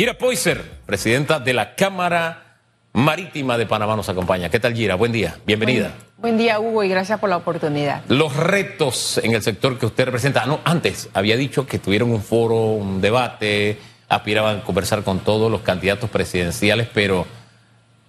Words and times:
Gira 0.00 0.14
Poiser, 0.14 0.64
presidenta 0.86 1.40
de 1.40 1.52
la 1.52 1.74
Cámara 1.74 2.56
Marítima 2.94 3.58
de 3.58 3.66
Panamá, 3.66 3.96
nos 3.96 4.08
acompaña. 4.08 4.48
¿Qué 4.48 4.58
tal, 4.58 4.72
Gira? 4.72 4.94
Buen 4.94 5.12
día, 5.12 5.36
bienvenida. 5.44 5.92
Buen, 6.16 6.38
día, 6.38 6.58
Hugo, 6.58 6.82
y 6.84 6.88
gracias 6.88 7.20
por 7.20 7.28
la 7.28 7.36
oportunidad. 7.36 8.00
Los 8.08 8.34
retos 8.34 9.20
en 9.22 9.34
el 9.34 9.42
sector 9.42 9.78
que 9.78 9.84
usted 9.84 10.06
representa. 10.06 10.46
No, 10.46 10.60
antes 10.64 11.10
había 11.12 11.36
dicho 11.36 11.66
que 11.66 11.78
tuvieron 11.78 12.12
un 12.12 12.22
foro, 12.22 12.54
un 12.56 13.02
debate, 13.02 13.76
aspiraban 14.08 14.60
a 14.60 14.62
conversar 14.62 15.02
con 15.02 15.18
todos 15.18 15.52
los 15.52 15.60
candidatos 15.60 16.08
presidenciales, 16.08 16.88
pero 16.94 17.26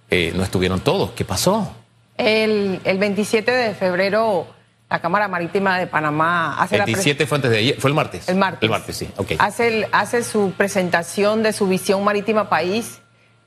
eh, 0.08 0.32
no 0.34 0.44
estuvieron 0.44 0.80
todos. 0.80 1.10
¿Qué 1.10 1.26
pasó? 1.26 1.76
El, 2.16 2.80
el 2.84 2.96
27 2.96 3.52
de 3.52 3.74
febrero 3.74 4.46
la 4.92 5.00
Cámara 5.00 5.26
Marítima 5.26 5.78
de 5.78 5.86
Panamá 5.86 6.60
hace 6.60 6.76
27 6.76 7.26
fue 7.26 7.36
antes 7.36 7.50
de 7.50 7.56
ayer, 7.56 7.80
fue 7.80 7.88
el 7.88 7.94
martes. 7.94 8.28
El 8.28 8.36
martes. 8.36 8.62
El 8.62 8.68
martes, 8.68 8.94
sí, 8.94 9.08
ok. 9.16 9.32
Hace, 9.38 9.88
hace 9.90 10.22
su 10.22 10.52
presentación 10.54 11.42
de 11.42 11.54
su 11.54 11.66
visión 11.66 12.04
marítima 12.04 12.50
país 12.50 13.00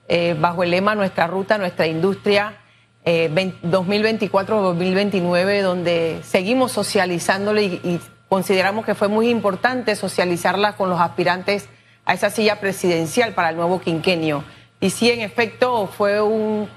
eh, 0.07 0.35
bajo 0.39 0.63
el 0.63 0.71
lema 0.71 0.95
Nuestra 0.95 1.27
Ruta, 1.27 1.59
Nuestra 1.59 1.85
Industria 1.85 2.57
2024-2029, 3.05 5.49
eh, 5.49 5.61
donde 5.61 6.19
seguimos 6.23 6.71
socializándole 6.71 7.63
y, 7.63 8.01
consideramos 8.27 8.83
que 8.83 8.95
fue 8.95 9.07
muy 9.07 9.29
importante 9.29 9.95
socializarla 9.95 10.75
con 10.75 10.89
los 10.89 10.99
aspirantes 10.99 11.69
a 12.05 12.15
esa 12.15 12.31
silla 12.31 12.59
presidencial 12.59 13.35
para 13.35 13.51
el 13.51 13.55
nuevo 13.55 13.79
quinquenio. 13.79 14.43
Y 14.79 14.89
sí, 14.89 15.11
en 15.11 15.21
efecto, 15.21 15.85
fue 15.95 16.19
un, 16.19 16.67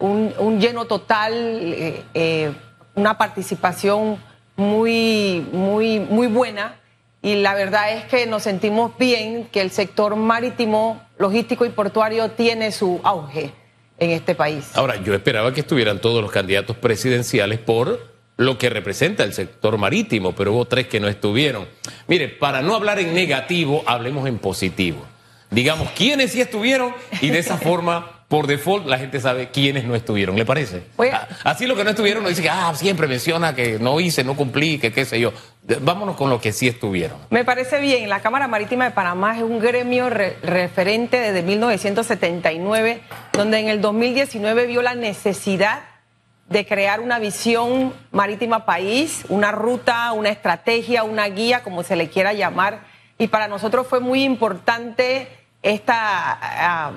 un, 0.00 0.60
lleno 0.60 0.86
total. 0.86 1.32
Eh, 1.32 2.52
una 2.96 3.16
participación 3.16 4.18
muy, 4.56 5.46
muy, 5.52 6.00
muy 6.00 6.26
buena 6.26 6.76
y 7.22 7.36
la 7.36 7.54
verdad 7.54 7.92
es 7.92 8.04
que 8.06 8.26
nos 8.26 8.42
sentimos 8.42 8.96
bien 8.98 9.48
que 9.52 9.60
el 9.60 9.70
sector 9.70 10.16
marítimo, 10.16 11.02
logístico 11.18 11.64
y 11.64 11.70
portuario 11.70 12.30
tiene 12.32 12.72
su 12.72 13.00
auge 13.04 13.52
en 13.98 14.10
este 14.10 14.34
país. 14.34 14.70
Ahora, 14.74 14.96
yo 14.96 15.14
esperaba 15.14 15.52
que 15.52 15.60
estuvieran 15.60 16.00
todos 16.00 16.22
los 16.22 16.30
candidatos 16.30 16.76
presidenciales 16.76 17.58
por 17.58 18.14
lo 18.36 18.58
que 18.58 18.70
representa 18.70 19.24
el 19.24 19.32
sector 19.32 19.78
marítimo, 19.78 20.34
pero 20.34 20.52
hubo 20.52 20.66
tres 20.66 20.88
que 20.88 21.00
no 21.00 21.08
estuvieron. 21.08 21.66
Mire, 22.06 22.28
para 22.28 22.62
no 22.62 22.74
hablar 22.74 22.98
en 22.98 23.14
negativo, 23.14 23.82
hablemos 23.86 24.26
en 24.26 24.38
positivo. 24.38 25.04
Digamos 25.50 25.90
quiénes 25.90 26.32
sí 26.32 26.40
estuvieron 26.40 26.94
y 27.20 27.30
de 27.30 27.38
esa 27.38 27.56
forma 27.56 28.15
por 28.28 28.48
default 28.48 28.86
la 28.86 28.98
gente 28.98 29.20
sabe 29.20 29.50
quiénes 29.50 29.84
no 29.84 29.94
estuvieron, 29.94 30.36
¿le 30.36 30.44
parece? 30.44 30.82
Ah, 31.12 31.28
así 31.44 31.66
lo 31.66 31.76
que 31.76 31.84
no 31.84 31.90
estuvieron 31.90 32.24
no 32.24 32.28
dice 32.28 32.42
que 32.42 32.50
ah, 32.50 32.72
siempre 32.74 33.06
menciona 33.06 33.54
que 33.54 33.78
no 33.78 34.00
hice, 34.00 34.24
no 34.24 34.34
cumplí, 34.34 34.78
que 34.78 34.92
qué 34.92 35.04
sé 35.04 35.20
yo. 35.20 35.32
Vámonos 35.80 36.16
con 36.16 36.28
lo 36.30 36.40
que 36.40 36.52
sí 36.52 36.66
estuvieron. 36.66 37.18
Me 37.30 37.44
parece 37.44 37.80
bien, 37.80 38.08
la 38.08 38.20
Cámara 38.20 38.48
Marítima 38.48 38.84
de 38.84 38.90
Panamá 38.90 39.36
es 39.36 39.42
un 39.42 39.60
gremio 39.60 40.10
referente 40.10 41.18
desde 41.18 41.42
1979, 41.42 43.00
donde 43.32 43.58
en 43.58 43.68
el 43.68 43.80
2019 43.80 44.66
vio 44.66 44.82
la 44.82 44.94
necesidad 44.94 45.84
de 46.48 46.66
crear 46.66 47.00
una 47.00 47.18
visión 47.18 47.92
marítima 48.12 48.64
país, 48.64 49.24
una 49.28 49.52
ruta, 49.52 50.12
una 50.12 50.30
estrategia, 50.30 51.04
una 51.04 51.28
guía, 51.28 51.62
como 51.62 51.82
se 51.84 51.96
le 51.96 52.08
quiera 52.08 52.32
llamar. 52.32 52.80
Y 53.18 53.28
para 53.28 53.48
nosotros 53.48 53.86
fue 53.86 54.00
muy 54.00 54.24
importante 54.24 55.28
esta... 55.62 56.38
Ah, 56.40 56.92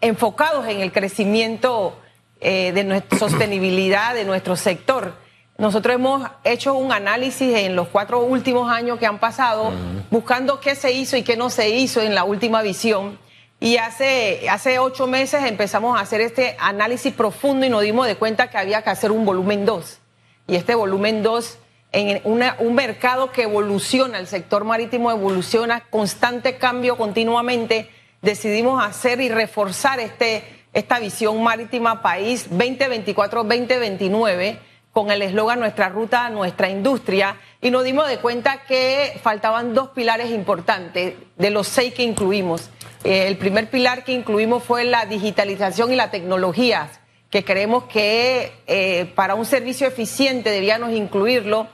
enfocados 0.00 0.66
en 0.66 0.80
el 0.80 0.92
crecimiento 0.92 1.98
eh, 2.40 2.72
de 2.72 2.84
nuestra 2.84 3.18
sostenibilidad 3.18 4.14
de 4.14 4.24
nuestro 4.24 4.56
sector. 4.56 5.14
Nosotros 5.56 5.96
hemos 5.96 6.28
hecho 6.44 6.74
un 6.74 6.92
análisis 6.92 7.56
en 7.56 7.74
los 7.74 7.88
cuatro 7.88 8.20
últimos 8.20 8.70
años 8.70 9.00
que 9.00 9.06
han 9.06 9.18
pasado, 9.18 9.72
buscando 10.08 10.60
qué 10.60 10.76
se 10.76 10.92
hizo 10.92 11.16
y 11.16 11.24
qué 11.24 11.36
no 11.36 11.50
se 11.50 11.70
hizo 11.70 12.00
en 12.00 12.14
la 12.14 12.22
última 12.22 12.62
visión. 12.62 13.18
Y 13.58 13.78
hace, 13.78 14.48
hace 14.48 14.78
ocho 14.78 15.08
meses 15.08 15.44
empezamos 15.44 15.98
a 15.98 16.02
hacer 16.02 16.20
este 16.20 16.56
análisis 16.60 17.12
profundo 17.12 17.66
y 17.66 17.70
nos 17.70 17.82
dimos 17.82 18.06
de 18.06 18.14
cuenta 18.14 18.50
que 18.50 18.56
había 18.56 18.82
que 18.82 18.90
hacer 18.90 19.10
un 19.10 19.24
volumen 19.24 19.66
2. 19.66 19.98
Y 20.46 20.54
este 20.54 20.76
volumen 20.76 21.24
2, 21.24 21.58
en 21.90 22.20
un 22.24 22.74
mercado 22.76 23.32
que 23.32 23.42
evoluciona, 23.42 24.20
el 24.20 24.28
sector 24.28 24.62
marítimo 24.62 25.10
evoluciona, 25.10 25.80
constante 25.90 26.56
cambio 26.56 26.96
continuamente, 26.96 27.90
decidimos 28.22 28.82
hacer 28.84 29.20
y 29.20 29.28
reforzar 29.28 30.00
este, 30.00 30.42
esta 30.72 30.98
visión 30.98 31.40
marítima 31.42 32.00
país 32.02 32.50
2024-2029 32.50 34.58
con 34.92 35.10
el 35.10 35.20
eslogan 35.22 35.60
Nuestra 35.60 35.88
ruta, 35.90 36.30
nuestra 36.30 36.70
industria, 36.70 37.36
y 37.60 37.70
nos 37.70 37.84
dimos 37.84 38.08
de 38.08 38.18
cuenta 38.18 38.64
que 38.64 39.20
faltaban 39.22 39.74
dos 39.74 39.90
pilares 39.90 40.30
importantes 40.30 41.14
de 41.36 41.50
los 41.50 41.68
seis 41.68 41.94
que 41.94 42.02
incluimos. 42.02 42.70
Eh, 43.04 43.28
el 43.28 43.36
primer 43.36 43.70
pilar 43.70 44.02
que 44.02 44.10
incluimos 44.12 44.64
fue 44.64 44.82
la 44.84 45.06
digitalización 45.06 45.92
y 45.92 45.96
la 45.96 46.10
tecnología, 46.10 46.90
que 47.30 47.44
creemos 47.44 47.84
que 47.84 48.50
eh, 48.66 49.12
para 49.14 49.36
un 49.36 49.44
servicio 49.44 49.86
eficiente 49.86 50.50
debíamos 50.50 50.90
incluirlo, 50.90 51.68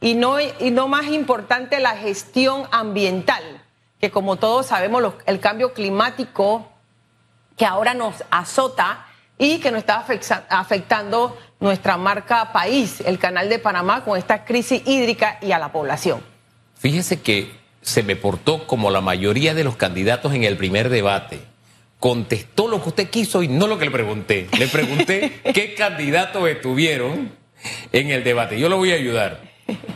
y 0.00 0.14
no, 0.14 0.38
y 0.40 0.70
no 0.70 0.88
más 0.88 1.06
importante 1.06 1.80
la 1.80 1.96
gestión 1.96 2.64
ambiental 2.72 3.62
que 4.00 4.10
como 4.10 4.36
todos 4.36 4.66
sabemos 4.66 5.14
el 5.26 5.40
cambio 5.40 5.72
climático 5.72 6.68
que 7.56 7.64
ahora 7.64 7.94
nos 7.94 8.22
azota 8.30 9.06
y 9.38 9.58
que 9.58 9.70
nos 9.70 9.80
está 9.80 10.04
afectando 10.48 11.36
nuestra 11.60 11.96
marca 11.96 12.52
país, 12.52 13.02
el 13.04 13.18
canal 13.18 13.48
de 13.48 13.58
Panamá, 13.58 14.04
con 14.04 14.18
esta 14.18 14.44
crisis 14.44 14.82
hídrica 14.86 15.38
y 15.40 15.52
a 15.52 15.58
la 15.58 15.72
población. 15.72 16.22
Fíjese 16.78 17.20
que 17.20 17.50
se 17.80 18.02
me 18.02 18.16
portó 18.16 18.66
como 18.66 18.90
la 18.90 19.00
mayoría 19.00 19.54
de 19.54 19.64
los 19.64 19.76
candidatos 19.76 20.34
en 20.34 20.44
el 20.44 20.56
primer 20.56 20.88
debate. 20.88 21.40
Contestó 22.00 22.68
lo 22.68 22.82
que 22.82 22.90
usted 22.90 23.10
quiso 23.10 23.42
y 23.42 23.48
no 23.48 23.66
lo 23.66 23.78
que 23.78 23.86
le 23.86 23.90
pregunté. 23.90 24.48
Le 24.58 24.68
pregunté 24.68 25.40
qué 25.54 25.74
candidatos 25.74 26.46
estuvieron 26.48 27.32
en 27.92 28.10
el 28.10 28.22
debate. 28.22 28.58
Yo 28.58 28.68
lo 28.68 28.76
voy 28.76 28.92
a 28.92 28.96
ayudar. 28.96 29.40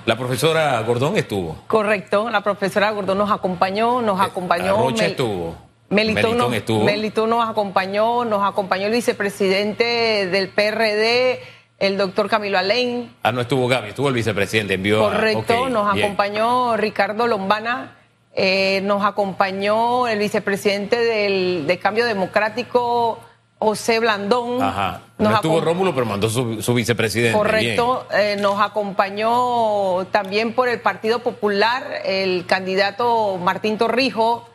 La 0.06 0.16
profesora 0.16 0.80
Gordón 0.82 1.16
estuvo. 1.16 1.56
Correcto, 1.66 2.30
la 2.30 2.40
profesora 2.42 2.90
Gordón 2.90 3.18
nos 3.18 3.30
acompañó, 3.30 4.02
nos 4.02 4.20
eh, 4.20 4.24
acompañó. 4.24 4.76
Rocha 4.76 5.06
estuvo. 5.06 5.56
Melitón, 5.90 6.38
nos, 6.38 6.52
estuvo. 6.54 6.84
Melitón 6.84 7.30
nos 7.30 7.48
acompañó, 7.48 8.24
nos 8.24 8.48
acompañó 8.48 8.86
el 8.86 8.92
vicepresidente 8.92 10.28
del 10.28 10.48
PRD, 10.48 11.40
el 11.80 11.96
doctor 11.96 12.28
Camilo 12.28 12.58
Alén. 12.58 13.12
Ah, 13.24 13.32
no 13.32 13.40
estuvo 13.40 13.66
Gaby, 13.66 13.88
estuvo 13.88 14.08
el 14.08 14.14
vicepresidente, 14.14 14.74
envió 14.74 15.00
Correcto, 15.00 15.68
nos 15.68 15.92
acompañó 15.92 16.76
Ricardo 16.76 17.26
Lombana, 17.26 17.96
eh, 18.32 18.80
nos 18.84 19.04
acompañó 19.04 20.06
el 20.06 20.20
vicepresidente 20.20 20.96
del, 20.96 21.78
Cambio 21.82 22.04
Democrático, 22.06 23.18
José 23.60 24.00
Blandón. 24.00 24.62
Ajá. 24.62 25.02
no 25.18 25.34
estuvo 25.34 25.60
Rómulo, 25.60 25.94
pero 25.94 26.06
mandó 26.06 26.30
su, 26.30 26.74
vicepresidente. 26.74 27.36
Correcto. 27.36 28.06
Eh, 28.10 28.36
nos 28.40 28.58
acompañó 28.58 30.06
también 30.10 30.54
por 30.54 30.68
el 30.68 30.80
Partido 30.80 31.18
Popular 31.20 32.00
el 32.04 32.46
candidato 32.46 33.36
Martín 33.36 33.76
Torrijo 33.76 34.48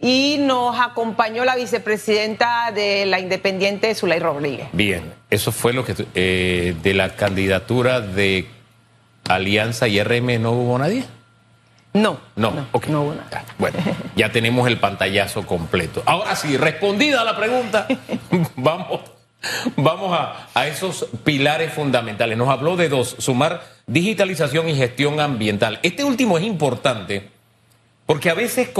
y 0.00 0.38
nos 0.40 0.78
acompañó 0.80 1.44
la 1.44 1.54
vicepresidenta 1.54 2.72
de 2.72 3.06
la 3.06 3.20
Independiente, 3.20 3.94
Zulay 3.94 4.18
Rodríguez. 4.18 4.66
Bien, 4.72 5.14
eso 5.30 5.52
fue 5.52 5.72
lo 5.72 5.84
que 5.84 5.94
eh, 6.16 6.74
de 6.82 6.94
la 6.94 7.14
candidatura 7.14 8.00
de 8.00 8.48
Alianza 9.28 9.86
y 9.86 10.02
RM 10.02 10.42
no 10.42 10.50
hubo 10.50 10.76
nadie. 10.78 11.04
No. 11.94 12.18
No, 12.36 12.50
no, 12.50 12.66
hubo 12.72 13.14
nada. 13.14 13.44
Bueno, 13.58 13.78
ya 14.16 14.32
tenemos 14.32 14.66
el 14.66 14.78
pantallazo 14.78 15.46
completo. 15.46 16.02
Ahora 16.06 16.34
sí, 16.36 16.56
respondida 16.56 17.22
la 17.22 17.36
pregunta, 17.36 17.86
vamos, 18.56 19.00
vamos 19.76 20.18
a, 20.18 20.48
a, 20.54 20.66
esos 20.66 21.06
pilares 21.22 21.72
fundamentales. 21.72 22.38
Nos 22.38 22.48
habló 22.48 22.76
de 22.76 22.88
dos, 22.88 23.16
sumar 23.18 23.62
digitalización 23.86 24.70
y 24.70 24.74
gestión 24.74 25.20
ambiental. 25.20 25.80
Este 25.82 26.02
último 26.02 26.38
es 26.38 26.44
importante 26.44 27.28
porque 28.06 28.30
a 28.30 28.34
veces 28.34 28.70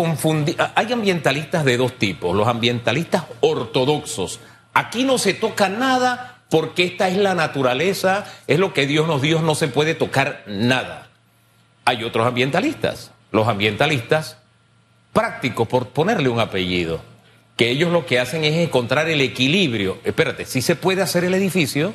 hay 0.74 0.92
ambientalistas 0.92 1.64
de 1.66 1.76
dos 1.76 1.98
tipos, 1.98 2.34
los 2.34 2.48
ambientalistas 2.48 3.24
ortodoxos. 3.40 4.40
Aquí 4.72 5.04
no 5.04 5.18
se 5.18 5.34
toca 5.34 5.68
nada 5.68 6.44
porque 6.48 6.84
esta 6.84 7.08
es 7.08 7.18
la 7.18 7.34
naturaleza, 7.34 8.24
es 8.46 8.58
lo 8.58 8.72
que 8.72 8.86
Dios 8.86 9.06
nos 9.06 9.20
dio, 9.20 9.42
no 9.42 9.54
se 9.54 9.68
puede 9.68 9.94
tocar 9.94 10.44
nada 10.46 11.10
hay 11.84 12.04
otros 12.04 12.26
ambientalistas, 12.26 13.11
los 13.32 13.48
ambientalistas 13.48 14.38
prácticos, 15.12 15.66
por 15.68 15.88
ponerle 15.88 16.28
un 16.28 16.40
apellido, 16.40 17.00
que 17.56 17.70
ellos 17.70 17.90
lo 17.90 18.06
que 18.06 18.18
hacen 18.18 18.44
es 18.44 18.54
encontrar 18.54 19.08
el 19.08 19.20
equilibrio. 19.20 19.98
Espérate, 20.04 20.46
si 20.46 20.62
se 20.62 20.76
puede 20.76 21.02
hacer 21.02 21.24
el 21.24 21.34
edificio, 21.34 21.92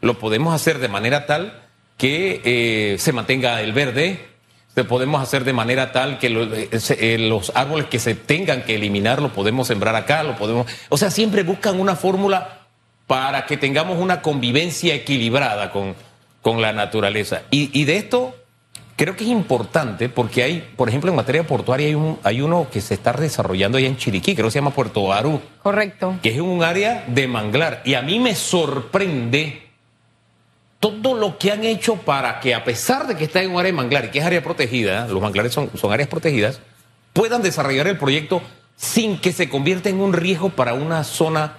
lo 0.00 0.18
podemos 0.18 0.54
hacer 0.54 0.78
de 0.78 0.88
manera 0.88 1.26
tal 1.26 1.62
que 1.96 2.40
eh, 2.44 2.98
se 2.98 3.12
mantenga 3.12 3.60
el 3.62 3.72
verde, 3.72 4.26
se 4.74 4.84
podemos 4.84 5.20
hacer 5.20 5.44
de 5.44 5.52
manera 5.52 5.92
tal 5.92 6.18
que 6.18 6.28
eh, 6.28 6.68
eh, 6.72 7.18
los 7.18 7.50
árboles 7.56 7.86
que 7.86 7.98
se 7.98 8.14
tengan 8.14 8.62
que 8.62 8.76
eliminar 8.76 9.20
lo 9.20 9.32
podemos 9.32 9.66
sembrar 9.66 9.96
acá, 9.96 10.22
lo 10.22 10.36
podemos... 10.36 10.66
O 10.88 10.96
sea, 10.96 11.10
siempre 11.10 11.42
buscan 11.42 11.80
una 11.80 11.96
fórmula 11.96 12.66
para 13.06 13.46
que 13.46 13.56
tengamos 13.56 13.98
una 13.98 14.22
convivencia 14.22 14.94
equilibrada 14.94 15.72
con, 15.72 15.96
con 16.42 16.60
la 16.60 16.72
naturaleza. 16.72 17.42
Y, 17.50 17.70
y 17.78 17.84
de 17.86 17.96
esto 17.96 18.36
creo 18.98 19.14
que 19.14 19.22
es 19.22 19.30
importante 19.30 20.08
porque 20.08 20.42
hay, 20.42 20.68
por 20.76 20.88
ejemplo, 20.88 21.08
en 21.08 21.16
materia 21.16 21.46
portuaria 21.46 21.86
hay, 21.86 21.94
un, 21.94 22.18
hay 22.24 22.40
uno 22.42 22.66
que 22.70 22.80
se 22.80 22.94
está 22.94 23.12
desarrollando 23.12 23.78
allá 23.78 23.86
en 23.86 23.96
Chiriquí, 23.96 24.34
creo 24.34 24.48
que 24.48 24.50
se 24.50 24.58
llama 24.58 24.72
Puerto 24.72 25.04
Barú. 25.04 25.40
Correcto. 25.62 26.18
Que 26.20 26.30
es 26.30 26.40
un 26.40 26.64
área 26.64 27.04
de 27.06 27.28
manglar. 27.28 27.80
Y 27.84 27.94
a 27.94 28.02
mí 28.02 28.18
me 28.18 28.34
sorprende 28.34 29.62
todo 30.80 31.14
lo 31.14 31.38
que 31.38 31.52
han 31.52 31.62
hecho 31.62 31.94
para 31.94 32.40
que, 32.40 32.56
a 32.56 32.64
pesar 32.64 33.06
de 33.06 33.16
que 33.16 33.24
está 33.24 33.40
en 33.40 33.52
un 33.52 33.60
área 33.60 33.70
de 33.70 33.76
manglar 33.76 34.06
y 34.06 34.08
que 34.08 34.18
es 34.18 34.24
área 34.24 34.42
protegida, 34.42 35.06
los 35.06 35.22
manglares 35.22 35.52
son, 35.52 35.70
son 35.76 35.92
áreas 35.92 36.08
protegidas, 36.08 36.60
puedan 37.12 37.40
desarrollar 37.40 37.86
el 37.86 37.98
proyecto 37.98 38.42
sin 38.76 39.20
que 39.20 39.32
se 39.32 39.48
convierta 39.48 39.88
en 39.88 40.00
un 40.00 40.12
riesgo 40.12 40.50
para 40.50 40.74
una 40.74 41.04
zona 41.04 41.58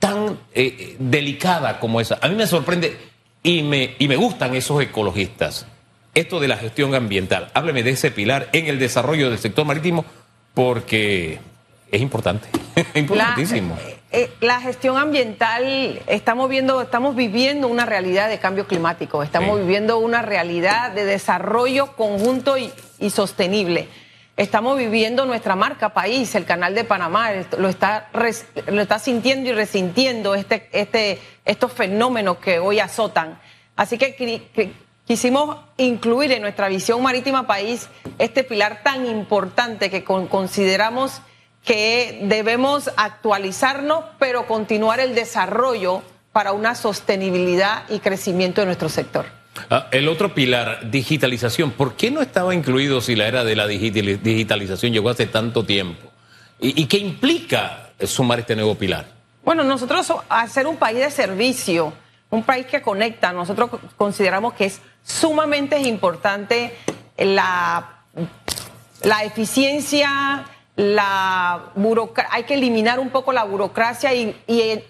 tan 0.00 0.36
eh, 0.52 0.96
delicada 0.98 1.78
como 1.78 2.00
esa. 2.00 2.18
A 2.20 2.28
mí 2.28 2.34
me 2.34 2.48
sorprende 2.48 2.98
y 3.44 3.62
me, 3.62 3.94
y 4.00 4.08
me 4.08 4.16
gustan 4.16 4.56
esos 4.56 4.82
ecologistas 4.82 5.66
esto 6.14 6.40
de 6.40 6.48
la 6.48 6.56
gestión 6.56 6.94
ambiental. 6.94 7.50
Hábleme 7.54 7.82
de 7.82 7.90
ese 7.90 8.10
pilar 8.10 8.48
en 8.52 8.66
el 8.66 8.78
desarrollo 8.78 9.30
del 9.30 9.38
sector 9.38 9.64
marítimo 9.64 10.04
porque 10.54 11.40
es 11.90 12.00
importante, 12.00 12.48
es 12.76 12.96
importantísimo. 12.96 13.76
La, 13.76 13.90
eh, 13.90 13.98
eh, 14.12 14.30
la, 14.40 14.60
gestión 14.60 14.98
ambiental, 14.98 16.00
estamos 16.06 16.48
viendo, 16.50 16.82
estamos 16.82 17.16
viviendo 17.16 17.68
una 17.68 17.86
realidad 17.86 18.28
de 18.28 18.38
cambio 18.38 18.66
climático, 18.66 19.22
estamos 19.22 19.60
viviendo 19.60 19.98
una 19.98 20.20
realidad 20.20 20.92
de 20.92 21.04
desarrollo 21.04 21.96
conjunto 21.96 22.58
y, 22.58 22.70
y, 22.98 23.10
sostenible. 23.10 23.88
Estamos 24.36 24.78
viviendo 24.78 25.26
nuestra 25.26 25.56
marca 25.56 25.90
país, 25.90 26.34
el 26.34 26.46
canal 26.46 26.74
de 26.74 26.84
Panamá, 26.84 27.30
lo 27.58 27.68
está, 27.68 28.08
lo 28.66 28.80
está 28.80 28.98
sintiendo 28.98 29.50
y 29.50 29.52
resintiendo 29.52 30.34
este, 30.34 30.68
este, 30.72 31.18
estos 31.44 31.72
fenómenos 31.72 32.38
que 32.38 32.58
hoy 32.58 32.80
azotan. 32.80 33.38
Así 33.76 33.98
que 33.98 34.14
quisimos 35.06 35.56
incluir 35.76 36.32
en 36.32 36.42
nuestra 36.42 36.68
visión 36.68 37.02
marítima 37.02 37.46
país 37.46 37.88
este 38.18 38.44
pilar 38.44 38.82
tan 38.82 39.06
importante 39.06 39.90
que 39.90 40.04
consideramos 40.04 41.20
que 41.64 42.20
debemos 42.24 42.90
actualizarnos, 42.96 44.04
pero 44.18 44.46
continuar 44.46 45.00
el 45.00 45.14
desarrollo 45.14 46.02
para 46.32 46.52
una 46.52 46.74
sostenibilidad 46.74 47.84
y 47.88 48.00
crecimiento 48.00 48.60
de 48.62 48.66
nuestro 48.66 48.88
sector. 48.88 49.26
Ah, 49.70 49.88
el 49.90 50.08
otro 50.08 50.34
pilar, 50.34 50.90
digitalización. 50.90 51.72
¿Por 51.72 51.94
qué 51.94 52.10
no 52.10 52.22
estaba 52.22 52.54
incluido 52.54 53.00
si 53.00 53.14
la 53.14 53.28
era 53.28 53.44
de 53.44 53.54
la 53.54 53.66
digitalización 53.66 54.92
llegó 54.92 55.10
hace 55.10 55.26
tanto 55.26 55.64
tiempo? 55.64 56.10
¿Y, 56.58 56.82
y 56.82 56.86
qué 56.86 56.98
implica 56.98 57.90
sumar 58.04 58.40
este 58.40 58.56
nuevo 58.56 58.74
pilar? 58.74 59.06
Bueno, 59.44 59.62
nosotros, 59.62 60.12
al 60.28 60.48
ser 60.48 60.66
un 60.66 60.76
país 60.76 60.98
de 60.98 61.10
servicio, 61.10 61.92
un 62.32 62.42
país 62.42 62.66
que 62.66 62.80
conecta, 62.80 63.30
nosotros 63.32 63.70
consideramos 63.98 64.54
que 64.54 64.64
es 64.64 64.80
sumamente 65.04 65.78
importante 65.78 66.74
la, 67.18 68.04
la 69.02 69.24
eficiencia, 69.24 70.46
la 70.74 71.72
hay 72.30 72.44
que 72.44 72.54
eliminar 72.54 73.00
un 73.00 73.10
poco 73.10 73.34
la 73.34 73.44
burocracia 73.44 74.14
y, 74.14 74.34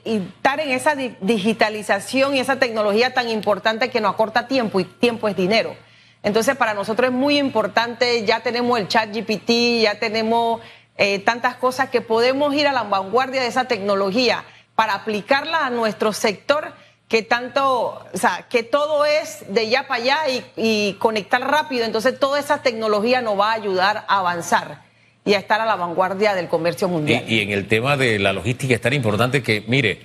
estar 0.04 0.60
en 0.60 0.70
esa 0.70 0.94
digitalización 0.94 2.36
y 2.36 2.38
esa 2.38 2.60
tecnología 2.60 3.12
tan 3.12 3.28
importante 3.28 3.90
que 3.90 4.00
nos 4.00 4.14
acorta 4.14 4.46
tiempo 4.46 4.78
y 4.78 4.84
tiempo 4.84 5.28
es 5.28 5.34
dinero. 5.34 5.74
Entonces, 6.22 6.56
para 6.56 6.74
nosotros 6.74 7.10
es 7.10 7.14
muy 7.14 7.38
importante, 7.38 8.24
ya 8.24 8.38
tenemos 8.38 8.78
el 8.78 8.86
chat 8.86 9.12
GPT, 9.12 9.82
ya 9.82 9.98
tenemos 9.98 10.60
eh, 10.96 11.18
tantas 11.18 11.56
cosas 11.56 11.90
que 11.90 12.02
podemos 12.02 12.54
ir 12.54 12.68
a 12.68 12.72
la 12.72 12.84
vanguardia 12.84 13.42
de 13.42 13.48
esa 13.48 13.64
tecnología 13.64 14.44
para 14.76 14.94
aplicarla 14.94 15.66
a 15.66 15.70
nuestro 15.70 16.12
sector 16.12 16.72
que 17.12 17.20
tanto, 17.20 18.02
o 18.10 18.16
sea, 18.16 18.46
que 18.48 18.62
todo 18.62 19.04
es 19.04 19.44
de 19.50 19.68
ya 19.68 19.86
para 19.86 20.02
allá 20.02 20.18
y, 20.56 20.94
conectar 20.94 21.42
rápido. 21.42 21.84
Entonces, 21.84 22.18
toda 22.18 22.40
esa 22.40 22.62
tecnología 22.62 23.20
nos 23.20 23.38
va 23.38 23.50
a 23.50 23.52
ayudar 23.52 24.06
a 24.08 24.20
avanzar 24.20 24.80
y 25.22 25.34
a 25.34 25.38
estar 25.38 25.60
a 25.60 25.66
la 25.66 25.76
vanguardia 25.76 26.34
del 26.34 26.48
comercio 26.48 26.88
mundial. 26.88 27.22
Y, 27.28 27.40
en 27.40 27.50
el 27.50 27.68
tema 27.68 27.98
de 27.98 28.18
la 28.18 28.32
logística 28.32 28.74
es 28.74 28.80
tan 28.80 28.94
importante 28.94 29.42
que, 29.42 29.62
mire, 29.66 30.00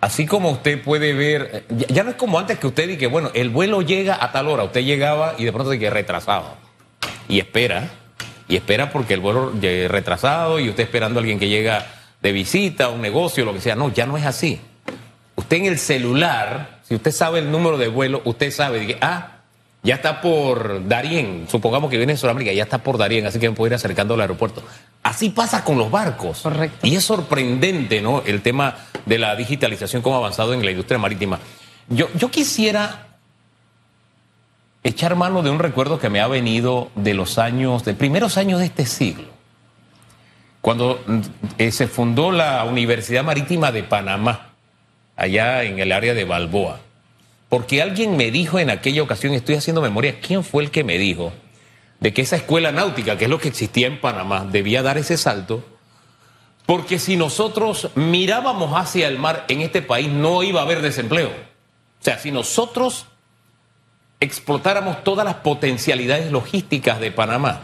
así 0.00 0.24
como 0.24 0.52
usted 0.52 0.80
puede 0.80 1.14
ver, 1.14 1.64
ya, 1.68 2.04
no 2.04 2.10
es 2.10 2.16
como 2.16 2.38
antes 2.38 2.60
que 2.60 2.68
usted 2.68 2.86
dice, 2.86 3.08
bueno, 3.08 3.32
el 3.34 3.50
vuelo 3.50 3.82
llega 3.82 4.24
a 4.24 4.30
tal 4.30 4.46
hora, 4.46 4.62
usted 4.62 4.82
llegaba 4.82 5.34
y 5.38 5.44
de 5.44 5.50
pronto 5.52 5.72
se 5.72 5.80
queda 5.80 5.90
retrasado. 5.90 6.54
Y 7.28 7.40
espera, 7.40 7.90
y 8.46 8.54
espera 8.54 8.92
porque 8.92 9.14
el 9.14 9.20
vuelo 9.20 9.52
llegue 9.60 9.88
retrasado 9.88 10.60
y 10.60 10.68
usted 10.68 10.84
esperando 10.84 11.18
a 11.18 11.22
alguien 11.22 11.40
que 11.40 11.48
llega 11.48 11.84
de 12.20 12.30
visita, 12.30 12.88
un 12.88 13.00
negocio, 13.00 13.44
lo 13.44 13.52
que 13.52 13.60
sea. 13.60 13.74
No, 13.74 13.92
ya 13.92 14.06
no 14.06 14.16
es 14.16 14.24
así 14.24 14.60
usted 15.36 15.56
en 15.58 15.66
el 15.66 15.78
celular, 15.78 16.80
si 16.82 16.94
usted 16.94 17.10
sabe 17.10 17.40
el 17.40 17.50
número 17.50 17.78
de 17.78 17.88
vuelo, 17.88 18.22
usted 18.24 18.50
sabe, 18.50 18.86
que, 18.86 18.98
ah, 19.00 19.38
ya 19.82 19.96
está 19.96 20.20
por 20.20 20.86
Darien, 20.86 21.46
supongamos 21.48 21.90
que 21.90 21.96
viene 21.96 22.12
de 22.12 22.18
Sudamérica, 22.18 22.52
ya 22.52 22.62
está 22.62 22.78
por 22.78 22.98
Darien, 22.98 23.26
así 23.26 23.38
que 23.38 23.48
me 23.48 23.56
puedo 23.56 23.68
ir 23.68 23.74
acercando 23.74 24.14
al 24.14 24.20
aeropuerto. 24.20 24.62
Así 25.02 25.30
pasa 25.30 25.64
con 25.64 25.76
los 25.76 25.90
barcos. 25.90 26.42
Correcto. 26.42 26.86
Y 26.86 26.94
es 26.94 27.04
sorprendente, 27.04 28.00
¿no? 28.00 28.22
El 28.24 28.42
tema 28.42 28.76
de 29.04 29.18
la 29.18 29.34
digitalización, 29.34 30.00
cómo 30.00 30.16
ha 30.16 30.18
avanzado 30.18 30.54
en 30.54 30.64
la 30.64 30.70
industria 30.70 30.98
marítima. 30.98 31.40
Yo, 31.88 32.08
yo 32.14 32.30
quisiera 32.30 33.08
echar 34.84 35.16
mano 35.16 35.42
de 35.42 35.50
un 35.50 35.58
recuerdo 35.58 35.98
que 35.98 36.10
me 36.10 36.20
ha 36.20 36.28
venido 36.28 36.90
de 36.94 37.14
los 37.14 37.38
años, 37.38 37.84
de 37.84 37.94
primeros 37.94 38.36
años 38.36 38.60
de 38.60 38.66
este 38.66 38.86
siglo. 38.86 39.26
Cuando 40.60 41.00
eh, 41.58 41.72
se 41.72 41.88
fundó 41.88 42.30
la 42.30 42.64
Universidad 42.64 43.24
Marítima 43.24 43.72
de 43.72 43.82
Panamá 43.82 44.51
allá 45.16 45.64
en 45.64 45.78
el 45.78 45.92
área 45.92 46.14
de 46.14 46.24
Balboa. 46.24 46.80
Porque 47.48 47.82
alguien 47.82 48.16
me 48.16 48.30
dijo 48.30 48.58
en 48.58 48.70
aquella 48.70 49.02
ocasión, 49.02 49.34
estoy 49.34 49.56
haciendo 49.56 49.82
memoria, 49.82 50.20
¿quién 50.20 50.42
fue 50.42 50.62
el 50.62 50.70
que 50.70 50.84
me 50.84 50.98
dijo 50.98 51.32
de 52.00 52.12
que 52.12 52.22
esa 52.22 52.36
escuela 52.36 52.72
náutica, 52.72 53.18
que 53.18 53.24
es 53.24 53.30
lo 53.30 53.38
que 53.38 53.48
existía 53.48 53.86
en 53.86 54.00
Panamá, 54.00 54.46
debía 54.50 54.82
dar 54.82 54.98
ese 54.98 55.16
salto? 55.16 55.64
Porque 56.66 56.98
si 56.98 57.16
nosotros 57.16 57.90
mirábamos 57.94 58.72
hacia 58.74 59.08
el 59.08 59.18
mar 59.18 59.44
en 59.48 59.60
este 59.60 59.82
país 59.82 60.08
no 60.08 60.42
iba 60.42 60.60
a 60.60 60.64
haber 60.64 60.80
desempleo. 60.80 61.28
O 61.28 62.04
sea, 62.04 62.18
si 62.18 62.30
nosotros 62.30 63.06
explotáramos 64.20 65.04
todas 65.04 65.24
las 65.24 65.34
potencialidades 65.36 66.30
logísticas 66.30 67.00
de 67.00 67.10
Panamá, 67.10 67.60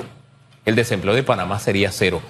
el 0.65 0.75
desempleo 0.75 1.15
de 1.15 1.23
Panamá 1.23 1.59
sería 1.61 1.93
cero. 1.93 2.21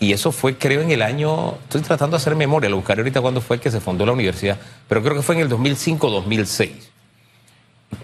Y 0.00 0.12
eso 0.12 0.32
fue, 0.32 0.56
creo, 0.58 0.80
en 0.80 0.90
el 0.90 1.02
año, 1.02 1.54
estoy 1.62 1.80
tratando 1.82 2.16
de 2.16 2.20
hacer 2.20 2.34
memoria, 2.34 2.68
lo 2.68 2.76
buscaré 2.76 3.00
ahorita 3.00 3.20
cuándo 3.20 3.40
fue 3.40 3.60
que 3.60 3.70
se 3.70 3.80
fundó 3.80 4.04
la 4.04 4.12
universidad, 4.12 4.58
pero 4.88 5.02
creo 5.02 5.14
que 5.14 5.22
fue 5.22 5.36
en 5.36 5.42
el 5.42 5.48
2005-2006. 5.48 6.70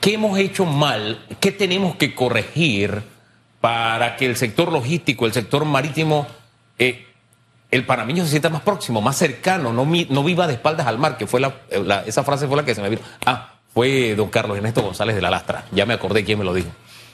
¿Qué 0.00 0.14
hemos 0.14 0.38
hecho 0.38 0.64
mal? 0.64 1.24
¿Qué 1.40 1.50
tenemos 1.50 1.96
que 1.96 2.14
corregir 2.14 3.02
para 3.60 4.16
que 4.16 4.26
el 4.26 4.36
sector 4.36 4.72
logístico, 4.72 5.26
el 5.26 5.32
sector 5.32 5.64
marítimo, 5.64 6.26
eh, 6.78 7.06
el 7.70 7.84
panameño 7.84 8.24
se 8.24 8.30
sienta 8.30 8.48
más 8.48 8.62
próximo, 8.62 9.00
más 9.00 9.16
cercano, 9.16 9.72
no, 9.72 9.84
no 9.84 10.24
viva 10.24 10.46
de 10.46 10.54
espaldas 10.54 10.86
al 10.86 10.98
mar, 10.98 11.16
que 11.16 11.26
fue 11.26 11.40
la, 11.40 11.54
esa 12.06 12.24
frase 12.24 12.46
fue 12.46 12.56
la 12.56 12.64
que 12.64 12.74
se 12.74 12.82
me 12.82 12.88
vino. 12.88 13.02
Ah, 13.26 13.54
fue 13.72 14.14
don 14.14 14.28
Carlos 14.28 14.56
Ernesto 14.56 14.82
González 14.82 15.14
de 15.14 15.22
la 15.22 15.30
Lastra, 15.30 15.66
ya 15.70 15.86
me 15.86 15.94
acordé 15.94 16.24
quién 16.24 16.38
me 16.38 16.44
lo 16.44 16.54
dijo. 16.54 16.68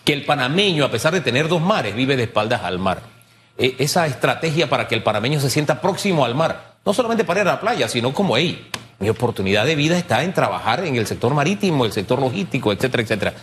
Que 0.05 0.13
el 0.13 0.25
panameño, 0.25 0.85
a 0.85 0.91
pesar 0.91 1.13
de 1.13 1.21
tener 1.21 1.49
dos 1.49 1.61
mares, 1.61 1.95
vive 1.95 2.17
de 2.17 2.25
espaldas 2.25 2.63
al 2.63 2.79
mar. 2.79 3.16
Eh, 3.59 3.77
esa 3.79 4.07
estrategia 4.07 4.69
para 4.69 4.87
que 4.87 4.95
el 4.95 5.03
panameño 5.03 5.41
se 5.41 5.49
sienta 5.49 5.81
próximo 5.81 6.25
al 6.25 6.35
mar, 6.35 6.75
no 6.85 6.93
solamente 6.93 7.25
para 7.25 7.41
ir 7.41 7.49
a 7.49 7.53
la 7.53 7.61
playa, 7.61 7.89
sino 7.89 8.13
como, 8.13 8.37
hey, 8.37 8.71
mi 8.99 9.09
oportunidad 9.09 9.65
de 9.65 9.75
vida 9.75 9.97
está 9.97 10.23
en 10.23 10.35
trabajar 10.35 10.85
en 10.85 10.97
el 10.97 11.07
sector 11.07 11.33
marítimo, 11.33 11.85
el 11.85 11.93
sector 11.93 12.21
logístico, 12.21 12.73
etcétera, 12.73 13.03
etcétera. 13.03 13.35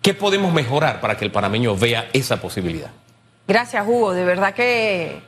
¿Qué 0.00 0.14
podemos 0.14 0.52
mejorar 0.52 1.00
para 1.00 1.16
que 1.16 1.24
el 1.24 1.32
panameño 1.32 1.76
vea 1.76 2.08
esa 2.12 2.40
posibilidad? 2.40 2.90
Gracias, 3.48 3.84
Hugo. 3.86 4.12
De 4.12 4.24
verdad 4.24 4.54
que 4.54 5.20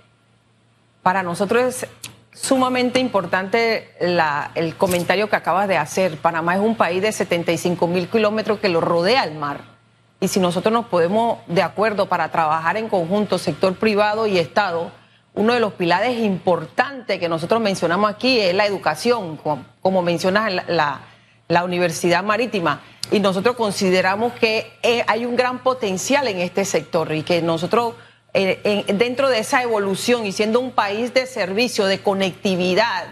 para 1.03 1.23
nosotros 1.23 1.63
es 1.63 1.89
sumamente 2.33 3.01
importante 3.01 3.91
el 3.99 4.77
comentario 4.77 5.29
que 5.29 5.37
acabas 5.37 5.67
de 5.67 5.79
hacer. 5.79 6.17
Panamá 6.19 6.55
es 6.55 6.61
un 6.61 6.77
país 6.77 7.03
de 7.03 7.11
75 7.11 7.87
mil 7.87 8.09
kilómetros 8.09 8.61
que 8.61 8.69
lo 8.69 8.81
rodea 8.81 9.25
el 9.25 9.35
mar 9.35 9.76
y 10.21 10.29
si 10.29 10.41
nosotros 10.41 10.73
nos 10.73 10.87
podemos 10.87 11.39
de 11.47 11.63
acuerdo 11.63 12.09
para 12.09 12.31
trabajar 12.31 12.77
en 12.77 12.89
conjunto, 12.89 13.39
sector 13.39 13.77
privado 13.77 14.27
y 14.27 14.39
Estado, 14.39 14.91
uno 15.35 15.53
de 15.53 15.61
los 15.61 15.75
pilares 15.75 16.19
importantes 16.19 17.21
que 17.21 17.29
nosotros 17.29 17.61
mencionamos 17.61 18.11
aquí 18.11 18.41
es 18.41 18.55
la 18.55 18.65
educación, 18.65 19.37
como, 19.83 20.03
mencionas 20.03 20.51
la, 20.67 21.01
la, 21.49 21.65
Universidad 21.65 22.25
Marítima. 22.25 22.81
Y 23.11 23.21
nosotros 23.21 23.55
consideramos 23.55 24.33
que 24.33 24.73
eh, 24.83 25.05
hay 25.07 25.27
un 25.27 25.37
gran 25.37 25.63
potencial 25.63 26.27
en 26.29 26.39
este 26.39 26.65
sector 26.65 27.13
y 27.13 27.23
que 27.23 27.43
nosotros, 27.43 27.95
eh, 28.33 28.85
dentro 28.95 29.29
de 29.29 29.41
esa 29.41 29.63
evolución 29.63 30.25
y 30.25 30.33
siendo 30.33 30.59
un 30.59 30.71
país 30.71 31.13
de 31.13 31.27
servicio, 31.27 31.85
de 31.85 32.01
conectividad, 32.01 33.05